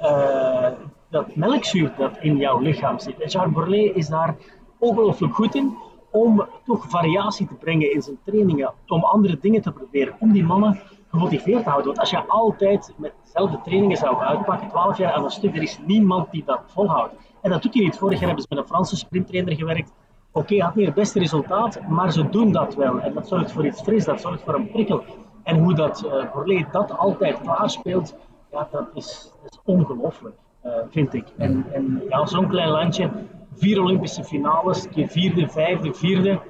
dat 1.10 1.36
melkzuur 1.36 1.92
dat 1.98 2.18
in 2.22 2.38
jouw 2.38 2.60
lichaam 2.60 3.00
zit. 3.00 3.20
En 3.20 3.30
Charles 3.30 3.54
Borlée 3.54 3.94
is 3.94 4.08
daar 4.08 4.36
ongelooflijk 4.78 5.36
goed 5.36 5.56
in 5.56 5.78
om 6.12 6.46
toch 6.66 6.90
variatie 6.90 7.48
te 7.48 7.54
brengen 7.54 7.94
in 7.94 8.02
zijn 8.02 8.20
trainingen, 8.26 8.74
om 8.88 9.04
andere 9.04 9.38
dingen 9.42 9.62
te 9.62 9.72
proberen, 9.72 10.16
om 10.20 10.32
die 10.32 10.44
mannen 10.44 10.80
gemotiveerd 11.10 11.64
te 11.64 11.70
houden. 11.70 11.88
Want 11.88 12.00
als 12.00 12.10
je 12.10 12.28
altijd 12.28 12.94
met 12.98 13.14
dezelfde 13.24 13.60
trainingen 13.64 13.98
zou 13.98 14.18
uitpakken, 14.18 14.70
12 14.70 14.98
jaar 14.98 15.14
aan 15.14 15.24
een 15.24 15.30
stuk, 15.30 15.56
er 15.56 15.62
is 15.62 15.80
niemand 15.86 16.32
die 16.32 16.44
dat 16.46 16.62
volhoudt. 16.66 17.14
En 17.42 17.50
dat 17.50 17.62
doet 17.62 17.74
hij 17.74 17.84
niet. 17.84 17.98
Vorig 17.98 18.20
jaar 18.20 18.28
hebben 18.28 18.42
ze 18.42 18.56
met 18.56 18.60
een 18.60 18.70
Franse 18.70 18.96
sprinttrainer 18.96 19.56
gewerkt. 19.56 19.92
Oké, 20.32 20.54
okay, 20.54 20.58
had 20.58 20.76
niet 20.76 20.86
het 20.86 20.96
beste 20.96 21.20
resultaat, 21.20 21.80
maar 21.88 22.12
ze 22.12 22.30
doen 22.30 22.52
dat 22.52 22.76
wel. 22.76 23.00
En 23.00 23.14
dat 23.14 23.28
zorgt 23.28 23.52
voor 23.52 23.66
iets 23.66 23.82
fris, 23.82 24.06
dat 24.06 24.22
zorgt 24.22 24.44
voor 24.44 24.54
een 24.54 24.72
prikkel. 24.72 25.04
En 25.44 25.60
hoe 25.60 25.74
dat 25.74 26.06
uh, 26.46 26.72
dat 26.72 26.98
altijd 26.98 27.40
klaarspeelt, 27.42 28.16
ja, 28.52 28.68
dat 28.72 28.88
is, 28.94 29.34
is 29.50 29.60
ongelooflijk, 29.64 30.36
uh, 30.66 30.74
vind 30.90 31.14
ik. 31.14 31.26
En, 31.38 31.66
en 31.72 32.02
ja, 32.10 32.26
zo'n 32.26 32.48
klein 32.48 32.70
landje, 32.70 33.12
vier 33.60 33.82
Olympische 33.82 34.24
finales, 34.24 34.88
keer 34.90 35.08
vierde, 35.08 35.50
vijfde, 35.50 35.94
vierde. 35.94 36.42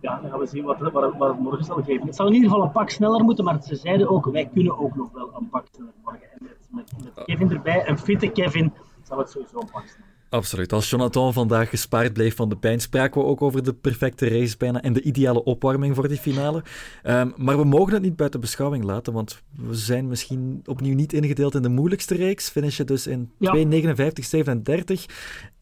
Ja, 0.00 0.20
dan 0.20 0.30
gaan 0.30 0.38
we 0.38 0.46
zien 0.46 0.64
wat, 0.64 0.78
het 0.80 1.38
morgen 1.38 1.64
zal 1.64 1.82
geven. 1.82 2.06
Het 2.06 2.16
zal 2.16 2.26
in 2.26 2.34
ieder 2.34 2.50
geval 2.50 2.64
een 2.64 2.72
pak 2.72 2.90
sneller 2.90 3.24
moeten, 3.24 3.44
maar 3.44 3.62
ze 3.62 3.76
zeiden 3.76 4.08
ook, 4.08 4.24
wij 4.24 4.48
kunnen 4.52 4.78
ook 4.78 4.94
nog 4.94 5.12
wel 5.12 5.30
een 5.38 5.48
pak 5.48 5.66
sneller 5.72 5.92
morgen. 6.04 6.22
En 6.32 6.38
met, 6.40 6.68
met, 6.70 7.14
met 7.16 7.24
Kevin 7.24 7.50
erbij, 7.50 7.88
een 7.88 7.98
fitte 7.98 8.28
Kevin, 8.28 8.72
zal 9.02 9.18
het 9.18 9.30
sowieso 9.30 9.58
een 9.58 9.70
pak 9.72 9.86
sneller. 9.86 10.09
Absoluut. 10.30 10.72
Als 10.72 10.90
Jonathan 10.90 11.32
vandaag 11.32 11.68
gespaard 11.68 12.12
bleef 12.12 12.36
van 12.36 12.48
de 12.48 12.56
pijn, 12.56 12.80
spraken 12.80 13.20
we 13.20 13.26
ook 13.26 13.42
over 13.42 13.62
de 13.62 13.74
perfecte 13.74 14.28
race 14.28 14.56
bijna 14.56 14.82
en 14.82 14.92
de 14.92 15.02
ideale 15.02 15.44
opwarming 15.44 15.94
voor 15.94 16.08
die 16.08 16.18
finale. 16.18 16.62
Um, 17.02 17.32
maar 17.36 17.58
we 17.58 17.64
mogen 17.64 17.92
het 17.92 18.02
niet 18.02 18.16
buiten 18.16 18.40
beschouwing 18.40 18.84
laten, 18.84 19.12
want 19.12 19.42
we 19.56 19.74
zijn 19.74 20.08
misschien 20.08 20.62
opnieuw 20.66 20.94
niet 20.94 21.12
ingedeeld 21.12 21.54
in 21.54 21.62
de 21.62 21.68
moeilijkste 21.68 22.14
reeks. 22.14 22.48
Finish 22.48 22.76
je 22.76 22.84
dus 22.84 23.06
in 23.06 23.30
ja. 23.38 23.56
2.59.37. 23.56 23.62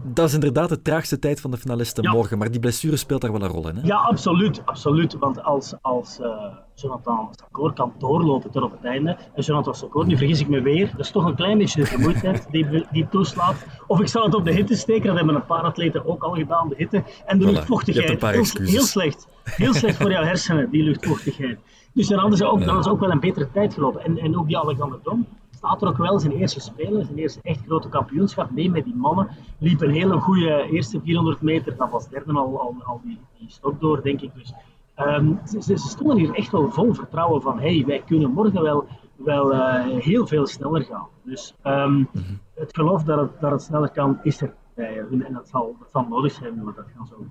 Dat 0.03 0.29
is 0.29 0.35
inderdaad 0.35 0.69
de 0.69 0.83
traagste 0.83 1.19
tijd 1.19 1.41
van 1.41 1.51
de 1.51 1.57
finalisten 1.57 2.11
morgen, 2.11 2.39
maar 2.39 2.51
die 2.51 2.61
blessure 2.61 2.97
speelt 2.97 3.21
daar 3.21 3.33
wel 3.33 3.43
een 3.43 3.49
rol 3.49 3.69
in. 3.69 3.77
Hè? 3.77 3.87
Ja, 3.87 3.97
absoluut. 3.97 4.63
absoluut. 4.65 5.19
Want 5.19 5.43
als, 5.43 5.75
als 5.81 6.19
uh, 6.21 6.27
Jonathan 6.75 7.29
Sakor 7.31 7.73
kan 7.73 7.93
doorlopen 7.99 8.51
tot 8.51 8.63
op 8.63 8.73
het 8.73 8.85
einde, 8.85 9.17
en 9.35 9.43
Jonathan 9.43 9.75
Sakor, 9.75 10.07
nu 10.07 10.17
vergis 10.17 10.41
ik 10.41 10.49
me 10.49 10.61
weer, 10.61 10.91
dat 10.91 11.01
is 11.01 11.11
toch 11.11 11.25
een 11.25 11.35
klein 11.35 11.59
beetje 11.59 11.81
de 11.81 11.87
vermoeidheid 11.87 12.47
die, 12.51 12.87
die 12.91 13.09
toeslaat. 13.09 13.67
Of 13.87 14.01
ik 14.01 14.09
zal 14.09 14.25
het 14.25 14.35
op 14.35 14.45
de 14.45 14.53
hitte 14.59 14.77
steken, 14.77 15.07
dat 15.07 15.17
hebben 15.17 15.35
een 15.35 15.47
paar 15.47 15.63
atleten 15.63 16.07
ook 16.07 16.23
al 16.23 16.35
gedaan, 16.35 16.69
de 16.69 16.75
hitte. 16.77 17.05
En 17.27 17.39
de 17.39 17.45
voilà, 17.45 17.51
luchtvochtigheid, 17.51 18.23
heel, 18.23 18.67
heel, 18.67 18.83
slecht. 18.83 19.29
Heel 19.45 19.75
slecht 19.75 19.97
voor 19.97 20.11
jouw 20.11 20.23
hersenen, 20.23 20.71
die 20.71 20.83
luchtvochtigheid. 20.83 21.59
Dus 21.93 22.09
dan 22.09 22.19
hadden 22.19 22.39
ze 22.39 22.47
ook, 22.47 22.65
dan 22.65 22.79
is 22.79 22.89
ook 22.89 23.01
wel 23.01 23.11
een 23.11 23.21
betere 23.21 23.51
tijd 23.53 23.75
gelopen. 23.75 24.05
En, 24.05 24.19
en 24.19 24.39
ook 24.39 24.47
die 24.47 24.59
Alexander 24.59 24.99
Dom, 25.03 25.27
staat 25.51 25.83
er 25.83 25.89
ook 25.89 25.97
wel 25.97 26.19
zijn 26.19 26.33
eerste 26.33 26.61
spelen, 26.61 27.05
zijn 27.05 27.19
eerste 27.19 27.41
echt 27.43 27.61
grote 27.67 27.89
kampioenschap 27.89 28.51
mee 28.51 28.71
met 28.71 28.85
die 28.85 28.97
mannen. 28.97 29.29
Liep 29.59 29.81
een 29.81 29.91
hele 29.91 30.21
goede 30.21 30.69
eerste 30.71 31.01
400 31.05 31.41
meter, 31.41 31.77
dat 31.77 31.91
was 31.91 32.09
derde 32.09 32.33
al, 32.33 32.61
al, 32.61 32.75
al 32.85 33.01
die, 33.05 33.19
die 33.39 33.51
stok 33.51 33.81
door, 33.81 34.03
denk 34.03 34.21
ik. 34.21 34.31
Dus 34.35 34.53
um, 34.97 35.41
ze, 35.47 35.63
ze, 35.63 35.77
stonden 35.77 36.17
hier 36.17 36.35
echt 36.35 36.51
wel 36.51 36.71
vol 36.71 36.95
vertrouwen 36.95 37.43
van, 37.43 37.61
hey, 37.61 37.85
wij 37.87 38.03
kunnen 38.07 38.31
morgen 38.31 38.63
wel, 38.63 38.87
wel 39.25 39.55
uh, 39.55 39.85
heel 39.85 40.27
veel 40.27 40.47
sneller 40.47 40.83
gaan. 40.85 41.07
Dus 41.23 41.55
um, 41.65 41.91
mm 41.91 42.09
-hmm. 42.13 42.41
het 42.55 42.77
geloof 42.77 43.03
dat 43.03 43.19
het, 43.19 43.41
dat 43.41 43.51
het 43.51 43.63
sneller 43.63 43.91
kan, 43.91 44.19
is 44.23 44.41
er 44.41 44.55
bij 44.75 45.05
hun. 45.11 45.25
En 45.25 45.33
dat 45.33 45.49
zal, 45.49 45.77
dat 45.79 45.89
zal 45.93 46.07
nodig 46.09 46.33
zijn, 46.33 46.65
maar 46.65 46.75
dat 46.75 46.85
gaan 46.97 47.09
ook 47.19 47.27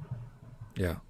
Ja, 0.74 1.02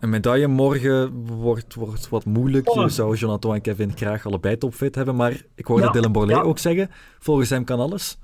een 0.00 0.10
medaille 0.10 0.46
morgen 0.46 1.24
wordt, 1.26 1.74
wordt 1.74 2.08
wat 2.08 2.24
moeilijk. 2.24 2.68
Je 2.68 2.88
zou 2.88 3.16
Jonathan 3.16 3.54
en 3.54 3.60
Kevin 3.60 3.96
graag 3.96 4.26
allebei 4.26 4.58
topfit 4.58 4.94
hebben, 4.94 5.16
maar 5.16 5.42
ik 5.54 5.66
hoorde 5.66 5.84
ja, 5.84 5.90
Dylan 5.90 6.12
Borlée 6.12 6.42
ook 6.42 6.58
zeggen, 6.58 6.90
volgens 7.18 7.50
hem 7.50 7.64
kan 7.64 7.80
alles. 7.80 8.18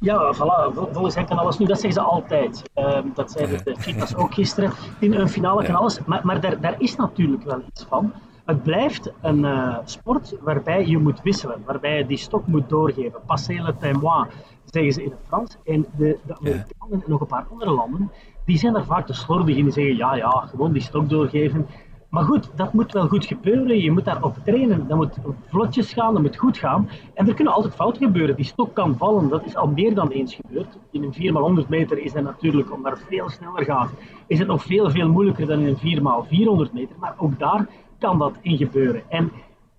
Ja, 0.00 0.34
voilà, 0.34 0.74
volgens 0.92 1.14
hem 1.14 1.26
kan 1.26 1.38
alles. 1.38 1.58
Nu, 1.58 1.66
dat 1.66 1.80
zeggen 1.80 2.02
ze 2.02 2.08
altijd. 2.08 2.62
Uh, 2.74 2.98
dat 3.14 3.30
zeiden 3.30 3.64
de 3.64 3.74
Chicas 3.78 4.16
ook 4.16 4.34
gisteren. 4.34 4.72
In 4.98 5.14
een 5.14 5.28
finale 5.28 5.64
kan 5.64 5.74
alles. 5.74 6.04
Maar, 6.04 6.20
maar 6.26 6.40
daar, 6.40 6.60
daar 6.60 6.74
is 6.78 6.96
natuurlijk 6.96 7.42
wel 7.42 7.62
iets 7.68 7.84
van. 7.88 8.12
Het 8.48 8.62
blijft 8.62 9.12
een 9.20 9.38
uh, 9.38 9.78
sport 9.84 10.36
waarbij 10.40 10.86
je 10.86 10.98
moet 10.98 11.22
wisselen, 11.22 11.62
waarbij 11.64 11.96
je 11.96 12.06
die 12.06 12.16
stok 12.16 12.46
moet 12.46 12.68
doorgeven. 12.68 13.20
Passer 13.26 13.62
le 13.62 13.76
témoin, 13.76 14.26
zeggen 14.64 14.92
ze 14.92 15.02
in 15.02 15.10
het 15.10 15.18
Frans. 15.26 15.56
En 15.64 15.86
de, 15.96 16.18
de 16.26 16.36
Amerikanen 16.36 17.02
en 17.02 17.02
nog 17.06 17.20
een 17.20 17.26
paar 17.26 17.46
andere 17.50 17.70
landen, 17.70 18.10
die 18.44 18.58
zijn 18.58 18.74
er 18.74 18.84
vaak 18.84 19.06
te 19.06 19.12
slordig 19.12 19.56
in. 19.56 19.64
Die 19.64 19.72
zeggen, 19.72 19.96
ja, 19.96 20.14
ja, 20.14 20.30
gewoon 20.30 20.72
die 20.72 20.82
stok 20.82 21.08
doorgeven. 21.08 21.66
Maar 22.08 22.24
goed, 22.24 22.50
dat 22.54 22.72
moet 22.72 22.92
wel 22.92 23.08
goed 23.08 23.24
gebeuren. 23.24 23.80
Je 23.80 23.90
moet 23.90 24.04
daarop 24.04 24.36
trainen. 24.44 24.88
Dat 24.88 24.96
moet 24.96 25.18
vlotjes 25.48 25.92
gaan, 25.92 26.12
dat 26.12 26.22
moet 26.22 26.36
goed 26.36 26.58
gaan. 26.58 26.88
En 27.14 27.28
er 27.28 27.34
kunnen 27.34 27.54
altijd 27.54 27.74
fouten 27.74 28.06
gebeuren. 28.06 28.36
Die 28.36 28.44
stok 28.44 28.74
kan 28.74 28.96
vallen. 28.96 29.28
Dat 29.28 29.44
is 29.44 29.56
al 29.56 29.66
meer 29.66 29.94
dan 29.94 30.08
eens 30.08 30.34
gebeurd. 30.34 30.78
In 30.90 31.02
een 31.02 31.64
4x100 31.64 31.68
meter 31.68 31.98
is 31.98 32.12
het 32.12 32.24
natuurlijk, 32.24 32.72
omdat 32.72 32.92
het 32.92 33.04
veel 33.08 33.28
sneller 33.28 33.64
gaat, 33.64 33.90
is 34.26 34.38
het 34.38 34.48
nog 34.48 34.62
veel, 34.62 34.90
veel 34.90 35.08
moeilijker 35.08 35.46
dan 35.46 35.60
in 35.60 35.76
een 35.80 36.66
4x400 36.68 36.72
meter. 36.72 36.96
Maar 36.98 37.14
ook 37.18 37.38
daar 37.38 37.66
kan 37.98 38.18
dat 38.18 38.36
in 38.40 38.56
gebeuren. 38.56 39.02
En 39.08 39.32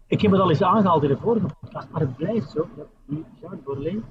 ik 0.08 0.22
heb 0.22 0.32
het 0.32 0.42
al 0.42 0.50
eens 0.50 0.64
aangehaald 0.64 1.04
in 1.04 1.10
de 1.10 1.18
vorige 1.18 1.46
podcast, 1.60 1.90
maar 1.90 2.02
het 2.02 2.16
blijft 2.16 2.50
zo 2.50 2.68
dat 2.76 2.88
Jacques 3.40 3.64
Borlée 3.64 4.04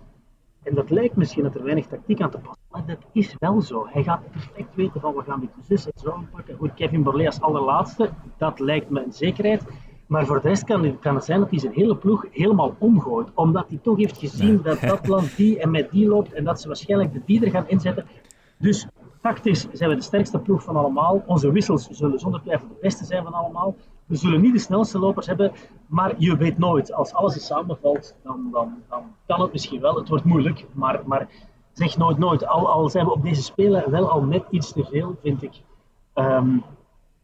en 0.62 0.74
dat 0.74 0.90
lijkt 0.90 1.16
misschien 1.16 1.42
dat 1.42 1.54
er 1.54 1.62
weinig 1.62 1.86
tactiek 1.86 2.20
aan 2.20 2.30
te 2.30 2.38
passen, 2.38 2.64
maar 2.70 2.86
dat 2.86 2.98
is 3.12 3.34
wel 3.38 3.60
zo. 3.60 3.86
Hij 3.90 4.02
gaat 4.02 4.30
perfect 4.30 4.74
weten 4.74 5.00
van 5.00 5.14
we 5.14 5.22
gaan 5.22 5.40
dit 5.40 5.50
zus 5.68 5.86
en 5.86 5.92
zo 6.02 6.10
aanpakken. 6.10 6.56
Goed, 6.56 6.74
Kevin 6.74 7.02
Borlée 7.02 7.26
als 7.26 7.40
allerlaatste, 7.40 8.10
dat 8.36 8.58
lijkt 8.58 8.90
me 8.90 9.04
een 9.04 9.12
zekerheid. 9.12 9.62
Maar 10.06 10.26
voor 10.26 10.40
de 10.40 10.48
rest 10.48 10.64
kan, 10.64 10.98
kan 10.98 11.14
het 11.14 11.24
zijn 11.24 11.40
dat 11.40 11.50
hij 11.50 11.58
zijn 11.58 11.72
hele 11.72 11.96
ploeg 11.96 12.26
helemaal 12.30 12.74
omgooit. 12.78 13.28
Omdat 13.34 13.68
hij 13.68 13.78
toch 13.82 13.96
heeft 13.96 14.18
gezien 14.18 14.62
dat 14.62 14.80
dat 14.80 15.06
land 15.06 15.36
die 15.36 15.58
en 15.58 15.70
met 15.70 15.90
die 15.90 16.08
loopt 16.08 16.32
en 16.32 16.44
dat 16.44 16.60
ze 16.60 16.66
waarschijnlijk 16.66 17.12
de 17.12 17.20
die 17.24 17.44
er 17.44 17.50
gaan 17.50 17.68
inzetten. 17.68 18.06
Dus 18.58 18.86
tactisch 19.22 19.66
zijn 19.72 19.90
we 19.90 19.96
de 19.96 20.02
sterkste 20.02 20.38
ploeg 20.38 20.62
van 20.62 20.76
allemaal. 20.76 21.22
Onze 21.26 21.52
wissels 21.52 21.88
zullen 21.90 22.18
zonder 22.18 22.42
twijfel 22.42 22.68
de 22.68 22.76
beste 22.80 23.04
zijn 23.04 23.24
van 23.24 23.32
allemaal. 23.32 23.74
We 24.08 24.16
zullen 24.16 24.40
niet 24.40 24.52
de 24.52 24.58
snelste 24.58 24.98
lopers 24.98 25.26
hebben, 25.26 25.52
maar 25.86 26.14
je 26.18 26.36
weet 26.36 26.58
nooit. 26.58 26.92
Als 26.92 27.12
alles 27.14 27.36
is 27.36 27.46
samenvalt, 27.46 28.14
dan, 28.22 28.48
dan, 28.52 28.82
dan 28.88 29.02
kan 29.26 29.40
het 29.40 29.52
misschien 29.52 29.80
wel. 29.80 29.96
Het 29.96 30.08
wordt 30.08 30.24
moeilijk, 30.24 30.66
maar, 30.72 31.00
maar 31.06 31.28
zeg 31.72 31.96
nooit 31.96 32.18
nooit. 32.18 32.46
Al, 32.46 32.70
al 32.70 32.88
zijn 32.88 33.04
we 33.04 33.12
op 33.12 33.22
deze 33.22 33.42
spelen 33.42 33.90
wel 33.90 34.10
al 34.10 34.22
net 34.22 34.44
iets 34.50 34.72
te 34.72 34.84
veel, 34.84 35.16
vind 35.22 35.42
ik. 35.42 35.62
Um, 36.14 36.64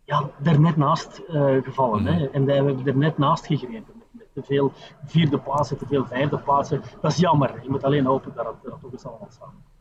ja, 0.04 0.30
er 0.42 0.60
net 0.60 0.76
naast 0.76 1.22
uh, 1.28 1.62
gevallen. 1.62 2.06
Hè? 2.06 2.26
En 2.26 2.44
we 2.44 2.52
hebben 2.52 2.86
er 2.86 2.96
net 2.96 3.18
naast 3.18 3.46
gegrepen. 3.46 4.02
Met, 4.10 4.26
te 4.32 4.42
veel 4.42 4.72
vierde 5.04 5.38
plaatsen, 5.38 5.78
te 5.78 5.86
veel 5.86 6.04
vijfde 6.04 6.38
plaatsen. 6.38 6.82
Dat 7.00 7.10
is 7.10 7.18
jammer. 7.18 7.62
Je 7.62 7.70
moet 7.70 7.84
alleen 7.84 8.04
hopen 8.04 8.32
dat 8.34 8.46
het, 8.46 8.54
dat 8.62 8.72
het 8.72 8.80
toch 8.80 8.92
eens 8.92 9.06
allemaal 9.06 9.30
samen 9.30 9.73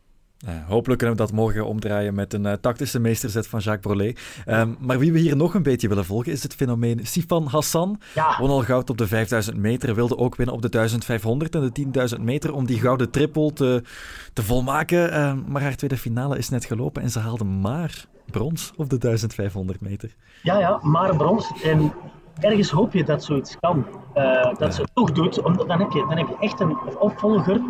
hopelijk 0.66 0.98
kunnen 0.98 1.16
we 1.16 1.22
dat 1.22 1.32
morgen 1.32 1.66
omdraaien 1.66 2.14
met 2.14 2.32
een 2.34 2.44
uh, 2.44 2.52
tactische 2.52 2.98
meesterzet 2.98 3.46
van 3.46 3.60
Jacques 3.60 3.94
Brolé. 3.94 4.12
Um, 4.60 4.76
maar 4.80 4.98
wie 4.98 5.12
we 5.12 5.18
hier 5.18 5.36
nog 5.36 5.54
een 5.54 5.62
beetje 5.62 5.88
willen 5.88 6.04
volgen 6.04 6.32
is 6.32 6.42
het 6.42 6.54
fenomeen 6.54 7.00
Sifan 7.02 7.46
Hassan. 7.46 8.00
Ja. 8.14 8.36
Won 8.38 8.50
al 8.50 8.62
goud 8.62 8.90
op 8.90 8.98
de 8.98 9.06
5000 9.06 9.56
meter, 9.56 9.94
wilde 9.94 10.18
ook 10.18 10.36
winnen 10.36 10.54
op 10.54 10.62
de 10.62 10.68
1500 10.68 11.54
en 11.54 11.72
de 11.72 12.16
10.000 12.16 12.20
meter 12.20 12.52
om 12.52 12.66
die 12.66 12.80
gouden 12.80 13.10
triple 13.10 13.52
te, 13.52 13.82
te 14.32 14.42
volmaken. 14.42 15.20
Um, 15.20 15.44
maar 15.48 15.62
haar 15.62 15.76
tweede 15.76 15.96
finale 15.96 16.38
is 16.38 16.48
net 16.48 16.64
gelopen 16.64 17.02
en 17.02 17.10
ze 17.10 17.18
haalde 17.18 17.44
maar 17.44 18.06
brons 18.30 18.72
op 18.76 18.90
de 18.90 18.98
1500 18.98 19.80
meter. 19.80 20.14
Ja, 20.42 20.58
ja, 20.58 20.78
maar 20.82 21.16
brons. 21.16 21.52
En 21.62 21.92
ergens 22.40 22.70
hoop 22.70 22.92
je 22.92 23.04
dat 23.04 23.24
zoiets 23.24 23.56
kan. 23.60 23.86
Uh, 24.16 24.54
dat 24.54 24.74
ze 24.74 24.80
het 24.80 24.90
toch 24.94 25.12
doet, 25.12 25.42
omdat 25.42 25.68
dan 25.68 25.80
heb 25.80 25.90
je, 25.90 26.06
dan 26.08 26.16
heb 26.16 26.28
je 26.28 26.36
echt 26.40 26.60
een 26.60 26.76
opvolger 26.98 27.60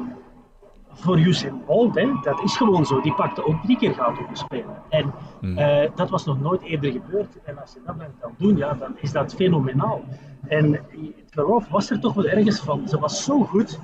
voor 0.94 1.18
Usain 1.18 1.62
Bolt, 1.66 1.94
hè, 1.94 2.12
dat 2.22 2.42
is 2.42 2.56
gewoon 2.56 2.86
zo. 2.86 3.00
Die 3.00 3.14
pakte 3.14 3.46
ook 3.46 3.62
drie 3.62 3.76
keer 3.78 3.94
goud 3.94 4.18
op 4.18 4.28
de 4.28 4.36
Spelen. 4.36 4.82
En 4.88 5.12
Hmm. 5.40 5.58
eh, 5.58 5.90
dat 5.94 6.10
was 6.10 6.24
nog 6.24 6.40
nooit 6.40 6.62
eerder 6.62 6.92
gebeurd. 6.92 7.42
En 7.44 7.60
als 7.60 7.72
je 7.72 7.80
dat 7.86 7.98
dan 7.98 8.08
kan 8.20 8.34
doen, 8.38 8.56
ja, 8.56 8.74
dan 8.74 8.96
is 9.00 9.12
dat 9.12 9.34
fenomenaal. 9.34 10.04
En 10.48 10.72
het 10.72 11.30
geloof 11.30 11.68
was 11.68 11.90
er 11.90 12.00
toch 12.00 12.14
wel 12.14 12.26
ergens 12.26 12.60
van. 12.60 12.88
Ze 12.88 12.98
was 12.98 13.24
zo 13.24 13.44
goed 13.44 13.78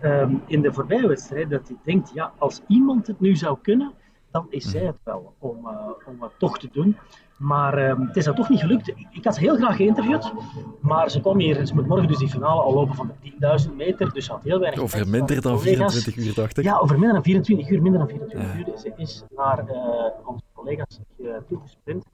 ehm, 0.00 0.34
in 0.46 0.60
de 0.62 0.72
voorbije 0.72 1.06
wedstrijd 1.08 1.50
dat 1.50 1.68
hij 1.68 1.76
denkt, 1.84 2.10
ja, 2.14 2.32
als 2.38 2.60
iemand 2.66 3.06
het 3.06 3.20
nu 3.20 3.36
zou 3.36 3.58
kunnen, 3.62 3.92
dan 4.30 4.46
is 4.50 4.70
zij 4.70 4.80
het 4.84 4.96
wel 5.04 5.34
om, 5.38 5.66
eh, 5.66 5.76
om 6.06 6.22
het 6.22 6.32
toch 6.38 6.58
te 6.58 6.68
doen. 6.72 6.96
Maar 7.42 7.74
ehm, 7.78 8.00
het 8.00 8.16
is 8.16 8.24
dat 8.24 8.36
toch 8.36 8.48
niet 8.48 8.60
gelukt. 8.60 8.88
Ik, 9.10 9.24
had 9.24 9.34
ze 9.34 9.40
heel 9.40 9.56
graag 9.56 9.76
geïnterviewd, 9.76 10.32
maar 10.80 11.10
ze 11.10 11.20
kwam 11.20 11.38
hier, 11.38 11.66
ze 11.66 11.74
moet 11.74 11.86
morgen 11.86 12.08
dus 12.08 12.18
die 12.18 12.28
finale 12.28 12.60
al 12.60 12.72
lopen 12.74 12.94
van 12.94 13.10
de 13.22 13.30
10.000 13.70 13.76
meter, 13.76 14.12
dus 14.12 14.24
ze 14.24 14.32
had 14.32 14.42
heel 14.42 14.58
weinig 14.58 14.80
Over 14.80 15.08
minder 15.08 15.40
dan 15.40 15.56
collega's. 15.56 15.92
24 15.92 16.16
uur, 16.16 16.34
dacht 16.34 16.58
ik. 16.58 16.64
Ja, 16.64 16.78
over 16.78 16.94
minder 16.98 17.12
dan 17.12 17.22
24 17.22 17.68
uur, 17.70 17.82
minder 17.82 18.00
dan 18.00 18.08
24 18.08 18.52
Ja. 18.52 18.58
uur. 18.58 18.78
Ze 18.78 18.92
is 18.96 19.22
naar 19.36 19.58
eh, 19.58 19.74
onze 20.24 20.44
collega's 20.52 20.98
uh, 21.16 21.30
toegesprint 21.48 22.04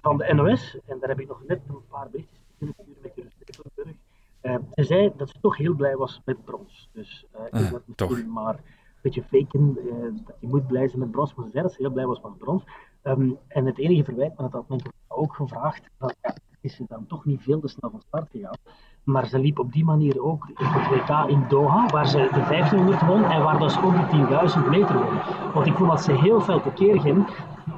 van 0.00 0.16
de 0.16 0.32
NOS. 0.34 0.76
En 0.86 0.96
daar 1.00 1.08
heb 1.08 1.20
ik 1.20 1.28
nog 1.28 1.42
net 1.46 1.60
een 1.68 1.76
paar 1.90 2.08
berichtjes 2.10 2.38
kunnen 2.58 2.74
sturen 2.78 3.00
met 3.02 3.12
Jurist 3.14 3.34
Stekelenburg. 3.40 3.96
Eh, 4.40 4.54
ze 4.74 4.84
zei 4.84 5.12
dat 5.16 5.28
ze 5.30 5.36
toch 5.40 5.56
heel 5.56 5.74
blij 5.74 5.96
was 5.96 6.20
met 6.24 6.44
brons. 6.44 6.88
Dus 6.92 7.24
eh 7.32 7.60
ik 7.66 7.72
Ah, 7.72 7.80
toch. 7.96 8.24
maar 8.26 8.56
beetje 9.02 9.22
faken, 9.22 9.78
eh, 9.78 10.24
dat 10.24 10.36
je 10.40 10.48
moet 10.48 10.66
blij 10.66 10.88
zijn 10.88 11.00
met 11.00 11.10
brons. 11.10 11.34
Maar 11.34 11.46
heel 11.52 11.90
blij 11.90 12.06
was 12.06 12.20
met 12.20 12.38
brons. 12.38 12.64
Ehm, 13.02 13.30
en 13.48 13.66
het 13.66 13.78
enige 13.78 14.04
verwijt, 14.04 14.36
maar 14.36 14.50
dat 14.50 14.52
had 14.52 14.68
men 14.68 14.80
ook 15.08 15.34
gevraagd, 15.34 15.90
dat 15.98 16.14
is 16.60 16.76
ze 16.76 16.84
dan 16.88 17.06
toch 17.06 17.24
niet 17.24 17.42
veel 17.42 17.60
te 17.60 17.68
snel 17.68 17.90
van 17.90 18.00
start 18.00 18.30
gegaan. 18.30 18.56
Maar 19.04 19.26
ze 19.26 19.38
liep 19.38 19.58
op 19.58 19.72
die 19.72 19.84
manier 19.84 20.22
ook 20.22 20.48
het 20.54 20.88
WK 20.88 21.28
in 21.28 21.44
Doha, 21.48 21.86
waar 21.86 22.08
ze 22.08 22.28
de 22.32 22.44
1500 22.48 23.06
won 23.06 23.24
en 23.24 23.42
waar 23.42 23.58
dus 23.58 23.82
ook 23.82 23.92
de 23.92 24.06
10.000 24.06 24.68
meter 24.68 24.94
won. 24.94 25.18
Want 25.54 25.66
ik 25.66 25.74
vond 25.74 25.90
dat 25.90 26.02
ze 26.02 26.12
heel 26.12 26.40
veel 26.40 26.60
tekeer 26.60 27.00
ging. 27.00 27.26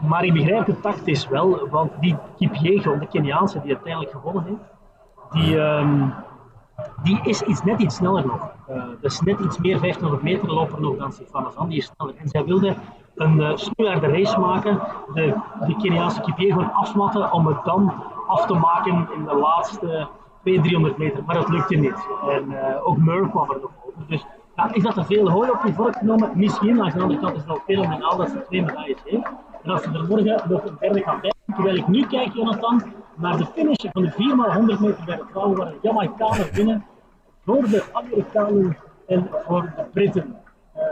Maar 0.09 0.25
ik 0.25 0.33
begrijp 0.33 0.67
het 0.67 0.83
tactisch 0.83 1.29
wel, 1.29 1.69
want 1.69 1.93
die 2.01 2.17
Kipyego, 2.37 2.99
de 2.99 3.07
Keniaanse 3.07 3.61
die 3.61 3.75
uiteindelijk 3.75 4.13
gewonnen 4.13 4.45
heeft, 4.45 4.63
die, 5.31 5.61
ehm, 5.61 6.09
die 7.03 7.21
is 7.23 7.43
iets, 7.43 7.63
net 7.63 7.81
iets 7.81 7.95
sneller 7.95 8.27
nog. 8.27 8.51
Eh 8.67 8.83
dus 9.01 9.21
net 9.21 9.41
iets 9.41 9.59
meer 9.59 9.81
1500 9.81 10.23
meter 10.23 10.53
lopen 10.53 10.83
nog 10.83 10.97
dan 10.97 11.13
Stefano 11.13 11.51
Van, 11.51 11.69
die 11.69 11.79
is 11.79 11.91
sneller. 11.97 12.15
En 12.17 12.29
zij 12.29 12.45
wilde 12.45 12.75
een 13.15 13.41
uh, 13.41 13.97
race 14.01 14.39
maken, 14.39 14.81
de, 15.15 15.35
de 15.67 15.77
Keniaanse 15.77 16.21
Kipyego 16.21 16.63
afmatten 16.63 17.33
om 17.33 17.47
het 17.47 17.65
dan 17.65 17.93
af 18.27 18.47
te 18.47 18.55
maken 18.55 19.09
in 19.15 19.25
de 19.25 19.35
laatste 19.35 20.09
200, 20.43 20.63
300 20.63 20.97
meter. 20.97 21.23
Maar 21.27 21.35
dat 21.35 21.49
lukte 21.49 21.75
niet. 21.75 22.09
En 22.31 22.51
uh, 22.51 22.87
ook 22.87 22.97
Murr 22.97 23.29
kwam 23.29 23.51
er 23.51 23.61
nog 23.61 23.71
over. 23.87 24.07
Dus 24.07 24.25
ja, 24.57 24.73
is 24.73 24.83
dat 24.83 24.95
te 24.95 25.05
veel 25.05 25.31
hooi 25.31 25.51
op 25.51 25.67
je 25.67 25.73
vork 25.73 25.97
genomen? 25.97 26.31
Misschien. 26.35 26.83
Aan 26.83 26.91
de 26.91 27.03
andere 27.03 27.21
kant 27.21 27.35
is 27.35 27.41
het 27.41 27.51
al 27.51 27.63
fenomenaal 27.67 28.17
dat 28.17 28.29
ze 28.29 28.45
twee 28.47 28.63
medailles 28.63 29.01
heeft. 29.05 29.27
En 29.63 29.71
als 29.71 29.83
ze 29.83 29.91
er 29.93 30.07
morgen 30.09 30.43
nog 30.49 30.65
een 30.65 30.77
derde 30.79 31.03
gaan 31.03 31.21
bij. 31.21 31.33
Terwijl 31.55 31.77
ik 31.77 31.89
nu 31.89 32.07
kijk, 32.07 32.35
Jonathan, 32.35 32.83
naar 33.17 33.37
de 33.37 33.47
finish 33.47 33.85
van 33.93 34.03
de 34.03 34.13
4x100 34.13 34.81
meter 34.81 35.05
bij 35.05 35.17
de 35.17 35.25
vrouwen, 35.31 35.57
waar 35.57 35.71
de 35.71 35.79
Jamaicanen 35.83 36.53
winnen 36.53 36.85
voor 37.45 37.63
de 37.63 37.85
Amerikanen 37.93 38.77
en 39.07 39.29
voor 39.47 39.73
de 39.77 39.85
Britten. 39.93 40.37
Uh, 40.77 40.83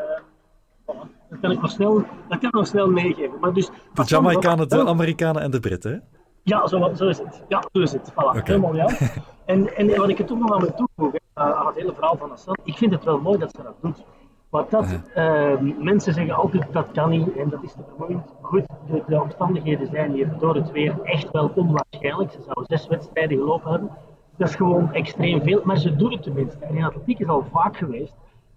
voilà. 0.85 1.21
Dat 1.29 1.41
kan 1.41 1.51
ik 1.51 1.61
nog 1.61 1.71
snel, 1.71 1.95
dat 2.29 2.39
kan 2.39 2.49
ik 2.49 2.53
nog 2.55 2.67
snel 2.67 2.91
meegeven. 2.91 3.41
Maar 3.41 3.53
dus, 3.53 3.71
de 3.95 4.03
Jamaicanen, 4.05 4.69
de 4.69 4.87
Amerikanen 4.87 5.43
en 5.43 5.51
de 5.51 5.61
Britten? 5.61 6.03
Ja, 6.43 6.67
zo, 6.67 6.91
zo, 6.95 7.09
is 7.09 7.19
het. 7.19 7.43
Ja, 7.49 7.65
zo 7.73 7.81
is 7.81 7.93
het. 7.93 8.11
Voilà, 8.11 8.15
okay. 8.15 8.43
helemaal 8.45 8.75
ja. 8.75 8.89
En, 9.45 9.77
en 9.77 9.97
wat 9.97 10.09
ik 10.09 10.19
er 10.19 10.25
toch 10.25 10.39
nog 10.39 10.53
aan 10.53 10.61
moet 10.61 10.77
toevoegen, 10.77 11.21
uh, 11.39 11.51
aan 11.51 11.67
het 11.67 11.75
hele 11.75 11.93
verhaal 11.93 12.17
van 12.17 12.33
Assad, 12.33 12.59
ik 12.65 12.77
vind 12.77 12.93
het 12.93 13.05
wel 13.05 13.21
mooi 13.21 13.39
dat 13.39 13.51
ze 13.51 13.63
dat 13.63 13.75
doet. 13.81 14.05
Maar 14.53 14.65
dat, 14.69 15.01
uh, 15.17 15.53
mensen 15.79 16.15
zeggen 16.15 16.35
altijd 16.35 16.67
dat 16.73 16.87
kan 16.93 17.11
niet 17.11 17.37
en 17.37 17.49
dat 17.49 17.62
is 17.62 17.73
te 17.73 17.83
vermoeiend. 17.88 18.35
Goed, 18.41 18.67
de, 18.87 19.03
de, 19.07 19.21
omstandigheden 19.21 19.87
zijn 19.87 20.12
hier 20.12 20.35
door 20.38 20.55
het 20.55 20.71
weer 20.71 21.01
echt 21.03 21.31
wel 21.31 21.53
onwaarschijnlijk. 21.55 22.31
Ze 22.31 22.43
zou 22.43 22.65
zes 22.69 22.87
wedstrijden 22.87 23.38
gelopen 23.38 23.71
hebben. 23.71 23.91
Dat 24.37 24.49
is 24.49 24.55
gewoon 24.55 24.93
extreem 24.93 25.43
veel, 25.43 25.61
maar 25.65 25.77
ze 25.77 25.97
doen 25.97 26.12
het 26.12 26.23
tenminste. 26.23 26.65
En 26.65 26.77
in 26.77 26.85
atletiek 26.85 27.19
is 27.19 27.29
al 27.29 27.45
vaak 27.53 27.77
geweest 27.77 28.15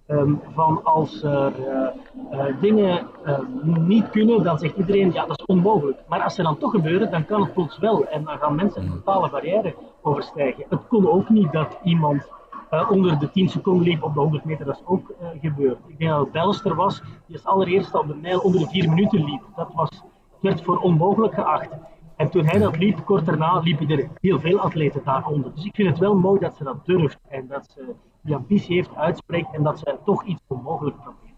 um, 0.08 0.42
van 0.54 0.84
als 0.84 1.24
er 1.24 1.54
uh, 1.60 1.88
uh, 2.32 2.62
dingen 2.62 3.08
uh, 3.26 3.40
niet 3.64 4.10
kunnen, 4.10 4.44
dan 4.44 4.60
zegt 4.60 4.78
iedereen 4.78 5.14
ja 5.14 5.26
dat 5.26 5.40
is 5.40 5.46
onmogelijk. 5.46 5.98
Maar 6.08 6.22
als 6.22 6.36
ze 6.36 6.44
dan 6.44 6.58
toch 6.58 6.72
gebeuren, 6.72 7.12
dan 7.12 7.26
kan 7.26 7.42
het 7.42 7.54
plots 7.54 7.78
wel. 7.78 8.06
En 8.08 8.24
dan 8.24 8.38
gaan 8.38 8.56
mensen 8.56 8.82
een 8.82 8.92
totale 8.92 9.30
barrière 9.30 9.76
overstijgen. 10.02 10.66
Het 10.70 10.88
kon 10.88 11.12
ook 11.12 11.30
niet 11.30 11.52
dat 11.52 11.78
iemand 11.84 12.30
uh, 12.72 12.92
onder 12.92 13.20
de 13.20 13.32
10 13.32 13.50
seconden 13.50 13.84
liep 13.84 14.04
op 14.04 14.14
de 14.14 14.20
100 14.20 14.46
meter. 14.46 14.66
Dat 14.66 14.76
is 14.76 14.86
ook 14.86 15.10
uh, 15.22 15.28
gebeurd. 15.42 15.78
Ik 15.88 15.98
denk 15.98 16.12
dat 16.12 16.20
het 16.20 16.32
Belster 16.32 16.76
was, 16.76 17.02
die 17.26 17.36
als 17.36 17.46
allereerste 17.46 18.00
op 18.00 18.08
de 18.08 18.16
mijl 18.16 18.40
onder 18.40 18.60
de 18.60 18.68
4 18.68 18.90
minuten 18.90 19.24
liep. 19.24 19.42
Dat 19.56 19.74
was, 19.74 20.04
werd 20.40 20.62
voor 20.62 20.78
onmogelijk 20.78 21.34
geacht. 21.34 21.70
En 22.16 22.30
toen 22.30 22.46
hij 22.46 22.60
dat 22.60 22.78
liep, 22.78 23.06
kort 23.06 23.26
daarna 23.26 23.60
liepen 23.60 23.90
er 23.90 24.10
heel 24.22 24.40
veel 24.40 24.60
atleten 24.60 25.02
daaronder. 25.04 25.52
Dus 25.56 25.66
ik 25.66 25.76
vind 25.76 25.90
het 25.90 25.98
wel 25.98 26.16
mooi 26.16 26.40
dat 26.40 26.56
ze 26.56 26.64
dat 26.64 26.86
durft 26.86 27.20
en 27.28 27.48
dat 27.48 27.68
ze 27.74 27.94
die 28.22 28.36
ambitie 28.36 28.76
heeft, 28.76 28.96
uitspreekt 28.96 29.54
en 29.54 29.64
dat 29.64 29.80
ze 29.80 29.98
toch 30.06 30.24
iets 30.24 30.42
onmogelijk 30.48 30.96
probeert. 30.96 31.36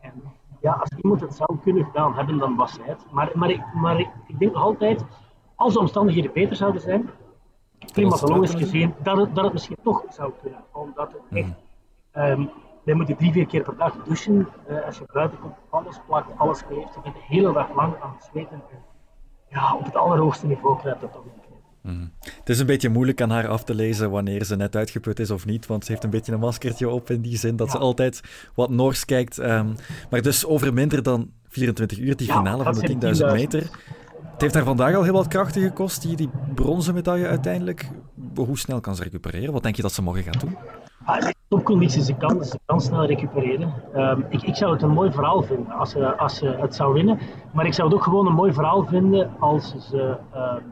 En 0.00 0.12
ja, 0.60 0.72
als 0.72 0.90
iemand 1.02 1.20
het 1.20 1.34
zou 1.34 1.58
kunnen 1.62 1.84
gedaan 1.84 2.14
hebben, 2.14 2.38
dan 2.38 2.56
was 2.56 2.72
zij 2.72 2.84
het. 2.86 3.06
Maar, 3.10 3.30
maar, 3.34 3.50
ik, 3.50 3.62
maar 3.74 4.00
ik 4.00 4.38
denk 4.38 4.52
nog 4.52 4.62
altijd, 4.62 5.04
als 5.54 5.72
de 5.72 5.80
omstandigheden 5.80 6.32
beter 6.32 6.56
zouden 6.56 6.80
zijn, 6.80 7.10
klimatologisch 7.92 8.54
gezien, 8.54 8.94
dat 9.02 9.16
het, 9.16 9.34
dat 9.34 9.44
het 9.44 9.52
misschien 9.52 9.76
toch 9.82 10.04
zou 10.10 10.32
kunnen. 10.42 10.60
Omdat 10.72 11.12
het 11.12 11.38
echt, 11.38 11.52
um, 12.38 12.50
wij 12.84 12.94
moeten 12.94 13.16
drie, 13.16 13.32
vier 13.32 13.46
keer 13.46 13.62
per 13.62 13.76
dag 13.76 13.96
douchen. 14.04 14.48
Uh, 14.70 14.84
als 14.84 14.98
je 14.98 15.04
buiten 15.12 15.38
komt, 15.38 15.54
alles 15.70 16.00
plakt, 16.06 16.38
alles 16.38 16.66
kleeft. 16.66 16.94
Je 16.94 17.00
bent 17.02 17.14
de 17.14 17.22
hele 17.26 17.52
dag 17.52 17.74
lang 17.74 17.94
aan 18.02 18.14
het 18.16 18.28
zweten. 18.32 18.62
En 18.70 18.78
ja, 19.48 19.74
op 19.74 19.84
het 19.84 19.96
allerhoogste 19.96 20.46
niveau 20.46 20.78
krijgt 20.78 21.00
dat 21.00 21.12
toch 21.12 21.24
niet. 21.24 21.42
Mm. 21.82 22.12
Het 22.20 22.48
is 22.48 22.58
een 22.58 22.66
beetje 22.66 22.88
moeilijk 22.88 23.20
aan 23.20 23.30
haar 23.30 23.48
af 23.48 23.64
te 23.64 23.74
lezen 23.74 24.10
wanneer 24.10 24.44
ze 24.44 24.56
net 24.56 24.76
uitgeput 24.76 25.18
is 25.18 25.30
of 25.30 25.46
niet, 25.46 25.66
want 25.66 25.84
ze 25.84 25.90
heeft 25.90 26.04
een 26.04 26.10
beetje 26.10 26.32
een 26.32 26.38
maskertje 26.38 26.88
op 26.88 27.10
in 27.10 27.20
die 27.20 27.36
zin 27.36 27.56
dat 27.56 27.66
ja. 27.66 27.72
ze 27.72 27.78
altijd 27.78 28.20
wat 28.54 28.70
Noors 28.70 29.04
kijkt. 29.04 29.38
Um, 29.38 29.74
maar 30.10 30.22
dus 30.22 30.46
over 30.46 30.72
minder 30.72 31.02
dan 31.02 31.30
24 31.48 31.98
uur, 31.98 32.16
die 32.16 32.32
finale 32.32 32.64
van 32.64 32.74
de 32.74 33.16
10.000 33.26 33.32
meter. 33.32 33.70
Het 34.32 34.40
heeft 34.40 34.54
haar 34.54 34.64
vandaag 34.64 34.94
al 34.94 35.02
heel 35.02 35.12
wat 35.12 35.28
krachten 35.28 35.62
gekost, 35.62 36.02
die, 36.02 36.16
die 36.16 36.30
bronzen 36.54 36.94
medaille 36.94 37.26
uiteindelijk. 37.26 37.90
Hoe 38.34 38.58
snel 38.58 38.80
kan 38.80 38.96
ze 38.96 39.02
recupereren? 39.02 39.52
Wat 39.52 39.62
denk 39.62 39.76
je 39.76 39.82
dat 39.82 39.92
ze 39.92 40.02
morgen 40.02 40.22
gaat 40.22 40.40
doen? 40.40 40.56
Ah, 41.04 41.30
topconditie, 41.48 42.02
ze 42.02 42.14
kan, 42.14 42.44
ze 42.44 42.58
kan 42.64 42.80
snel 42.80 43.04
recupereren. 43.04 43.74
Um, 43.94 44.26
ik, 44.28 44.42
ik, 44.42 44.56
zou 44.56 44.72
het 44.72 44.82
een 44.82 44.90
mooi 44.90 45.12
verhaal 45.12 45.42
vinden 45.42 45.72
als 45.72 45.90
ze, 45.90 46.16
als 46.16 46.36
ze 46.36 46.46
het 46.46 46.74
zou 46.74 46.92
winnen. 46.92 47.18
Maar 47.52 47.66
ik 47.66 47.74
zou 47.74 47.88
het 47.88 47.96
ook 47.96 48.04
gewoon 48.04 48.26
een 48.26 48.32
mooi 48.32 48.52
verhaal 48.52 48.84
vinden 48.84 49.30
als 49.38 49.74
ze 49.90 50.16
um, 50.34 50.62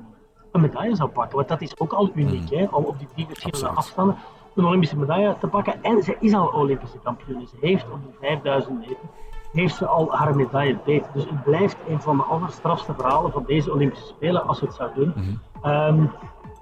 een 0.53 0.61
medaille 0.61 0.97
zou 0.97 1.11
pakken. 1.11 1.37
Want 1.37 1.49
dat 1.49 1.61
is 1.61 1.79
ook 1.79 1.93
al 1.93 2.11
uniek, 2.15 2.51
mm. 2.51 2.59
hè, 2.59 2.65
om 2.65 2.85
op 2.85 2.99
die 2.99 3.09
drie 3.15 3.27
verschillende 3.27 3.69
afstanden 3.69 4.17
een 4.55 4.65
Olympische 4.65 4.97
medaille 4.97 5.37
te 5.41 5.47
pakken. 5.47 5.83
En 5.83 6.03
ze 6.03 6.17
is 6.21 6.33
al 6.33 6.47
Olympische 6.47 6.99
kampioen. 7.03 7.47
Ze 7.47 7.57
heeft 7.61 7.85
op 7.93 8.03
de 8.03 8.17
5000 8.21 8.79
meter 8.79 8.97
heeft 9.53 9.77
ze 9.77 9.87
al 9.87 10.17
haar 10.17 10.37
medaille 10.37 10.79
beet. 10.85 11.05
Dus 11.15 11.25
het 11.25 11.45
blijft 11.45 11.77
een 11.89 12.01
van 12.01 12.17
de 12.17 12.23
allerstrafste 12.23 12.95
verhalen 12.95 13.33
van 13.33 13.45
deze 13.47 13.73
Olympische 13.73 14.07
Spelen 14.07 14.47
als 14.47 14.59
ze 14.59 14.65
het 14.65 14.75
zou 14.75 14.91
doen. 14.95 15.13
Mm. 15.17 15.41
Um, 15.71 16.11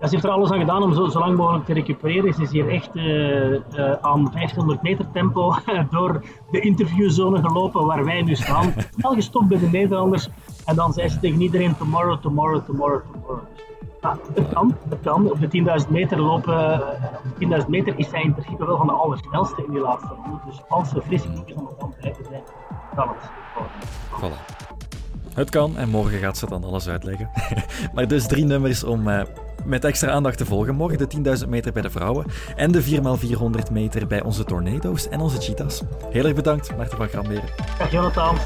ze 0.00 0.08
heeft 0.10 0.24
er 0.24 0.30
alles 0.30 0.50
aan 0.50 0.58
gedaan 0.58 0.82
om 0.82 0.94
zo, 0.94 1.06
zo 1.06 1.18
lang 1.18 1.36
mogelijk 1.36 1.64
te 1.64 1.72
recupereren. 1.72 2.34
Ze 2.34 2.42
is 2.42 2.50
hier 2.50 2.68
echt 2.68 2.90
uh, 2.94 3.50
uh, 3.50 3.58
aan 4.00 4.30
1500 4.32 4.82
meter 4.82 5.10
tempo 5.12 5.54
door 5.90 6.22
de 6.50 6.60
interviewzone 6.60 7.40
gelopen 7.40 7.86
waar 7.86 8.04
wij 8.04 8.22
nu 8.22 8.34
staan. 8.34 8.74
Snel 8.96 9.14
gestopt 9.14 9.48
bij 9.48 9.58
de 9.58 9.66
Nederlanders. 9.66 10.28
En 10.64 10.76
dan 10.76 10.92
zei 10.92 11.08
ze 11.08 11.18
tegen 11.18 11.40
iedereen 11.40 11.76
tomorrow, 11.76 12.20
tomorrow, 12.20 12.64
tomorrow, 12.64 13.02
tomorrow. 13.12 13.44
Ja, 14.00 14.16
het 14.34 14.48
kan, 14.52 14.76
het 14.88 15.00
kan. 15.00 15.30
Op 15.30 15.40
de 15.40 15.82
10.000 15.84 15.88
meter 15.88 16.20
lopen, 16.20 16.72
op 16.74 17.38
de 17.38 17.62
10.000 17.62 17.68
meter 17.68 17.98
is 17.98 18.08
zij 18.08 18.22
in 18.22 18.32
principe 18.32 18.66
wel 18.66 18.76
van 18.76 18.86
de 18.86 18.92
allersnelste 18.92 19.64
in 19.66 19.72
die 19.72 19.80
laatste 19.80 20.14
ronde. 20.24 20.40
Dus 20.46 20.60
als 20.68 20.88
ze 20.88 21.02
fris 21.02 21.22
genoeg 21.22 21.44
is 21.46 21.54
om 21.54 21.68
op 21.78 21.94
te 22.00 22.12
zijn, 22.28 22.42
kan 22.94 23.08
het. 23.08 23.30
Voilà. 24.10 24.66
Het 25.34 25.50
kan 25.50 25.76
en 25.76 25.88
morgen 25.88 26.18
gaat 26.18 26.36
ze 26.36 26.46
dan 26.46 26.64
alles 26.64 26.88
uitleggen. 26.88 27.30
maar 27.94 28.08
dus 28.08 28.26
drie 28.26 28.44
nummers 28.44 28.84
om 28.84 29.08
uh, 29.08 29.20
met 29.64 29.84
extra 29.84 30.10
aandacht 30.10 30.38
te 30.38 30.44
volgen. 30.44 30.74
Morgen 30.74 30.98
de 30.98 31.38
10.000 31.42 31.48
meter 31.48 31.72
bij 31.72 31.82
de 31.82 31.90
vrouwen 31.90 32.26
en 32.56 32.72
de 32.72 32.84
4x400 32.84 33.72
meter 33.72 34.06
bij 34.06 34.22
onze 34.22 34.44
tornado's 34.44 35.08
en 35.08 35.20
onze 35.20 35.40
cheetahs. 35.40 35.82
Heel 36.10 36.24
erg 36.24 36.34
bedankt, 36.34 36.76
Maarten 36.76 36.98
van 36.98 37.08
Gramberen. 37.08 37.48
Dag 37.78 37.90
Jonathan. 37.90 38.36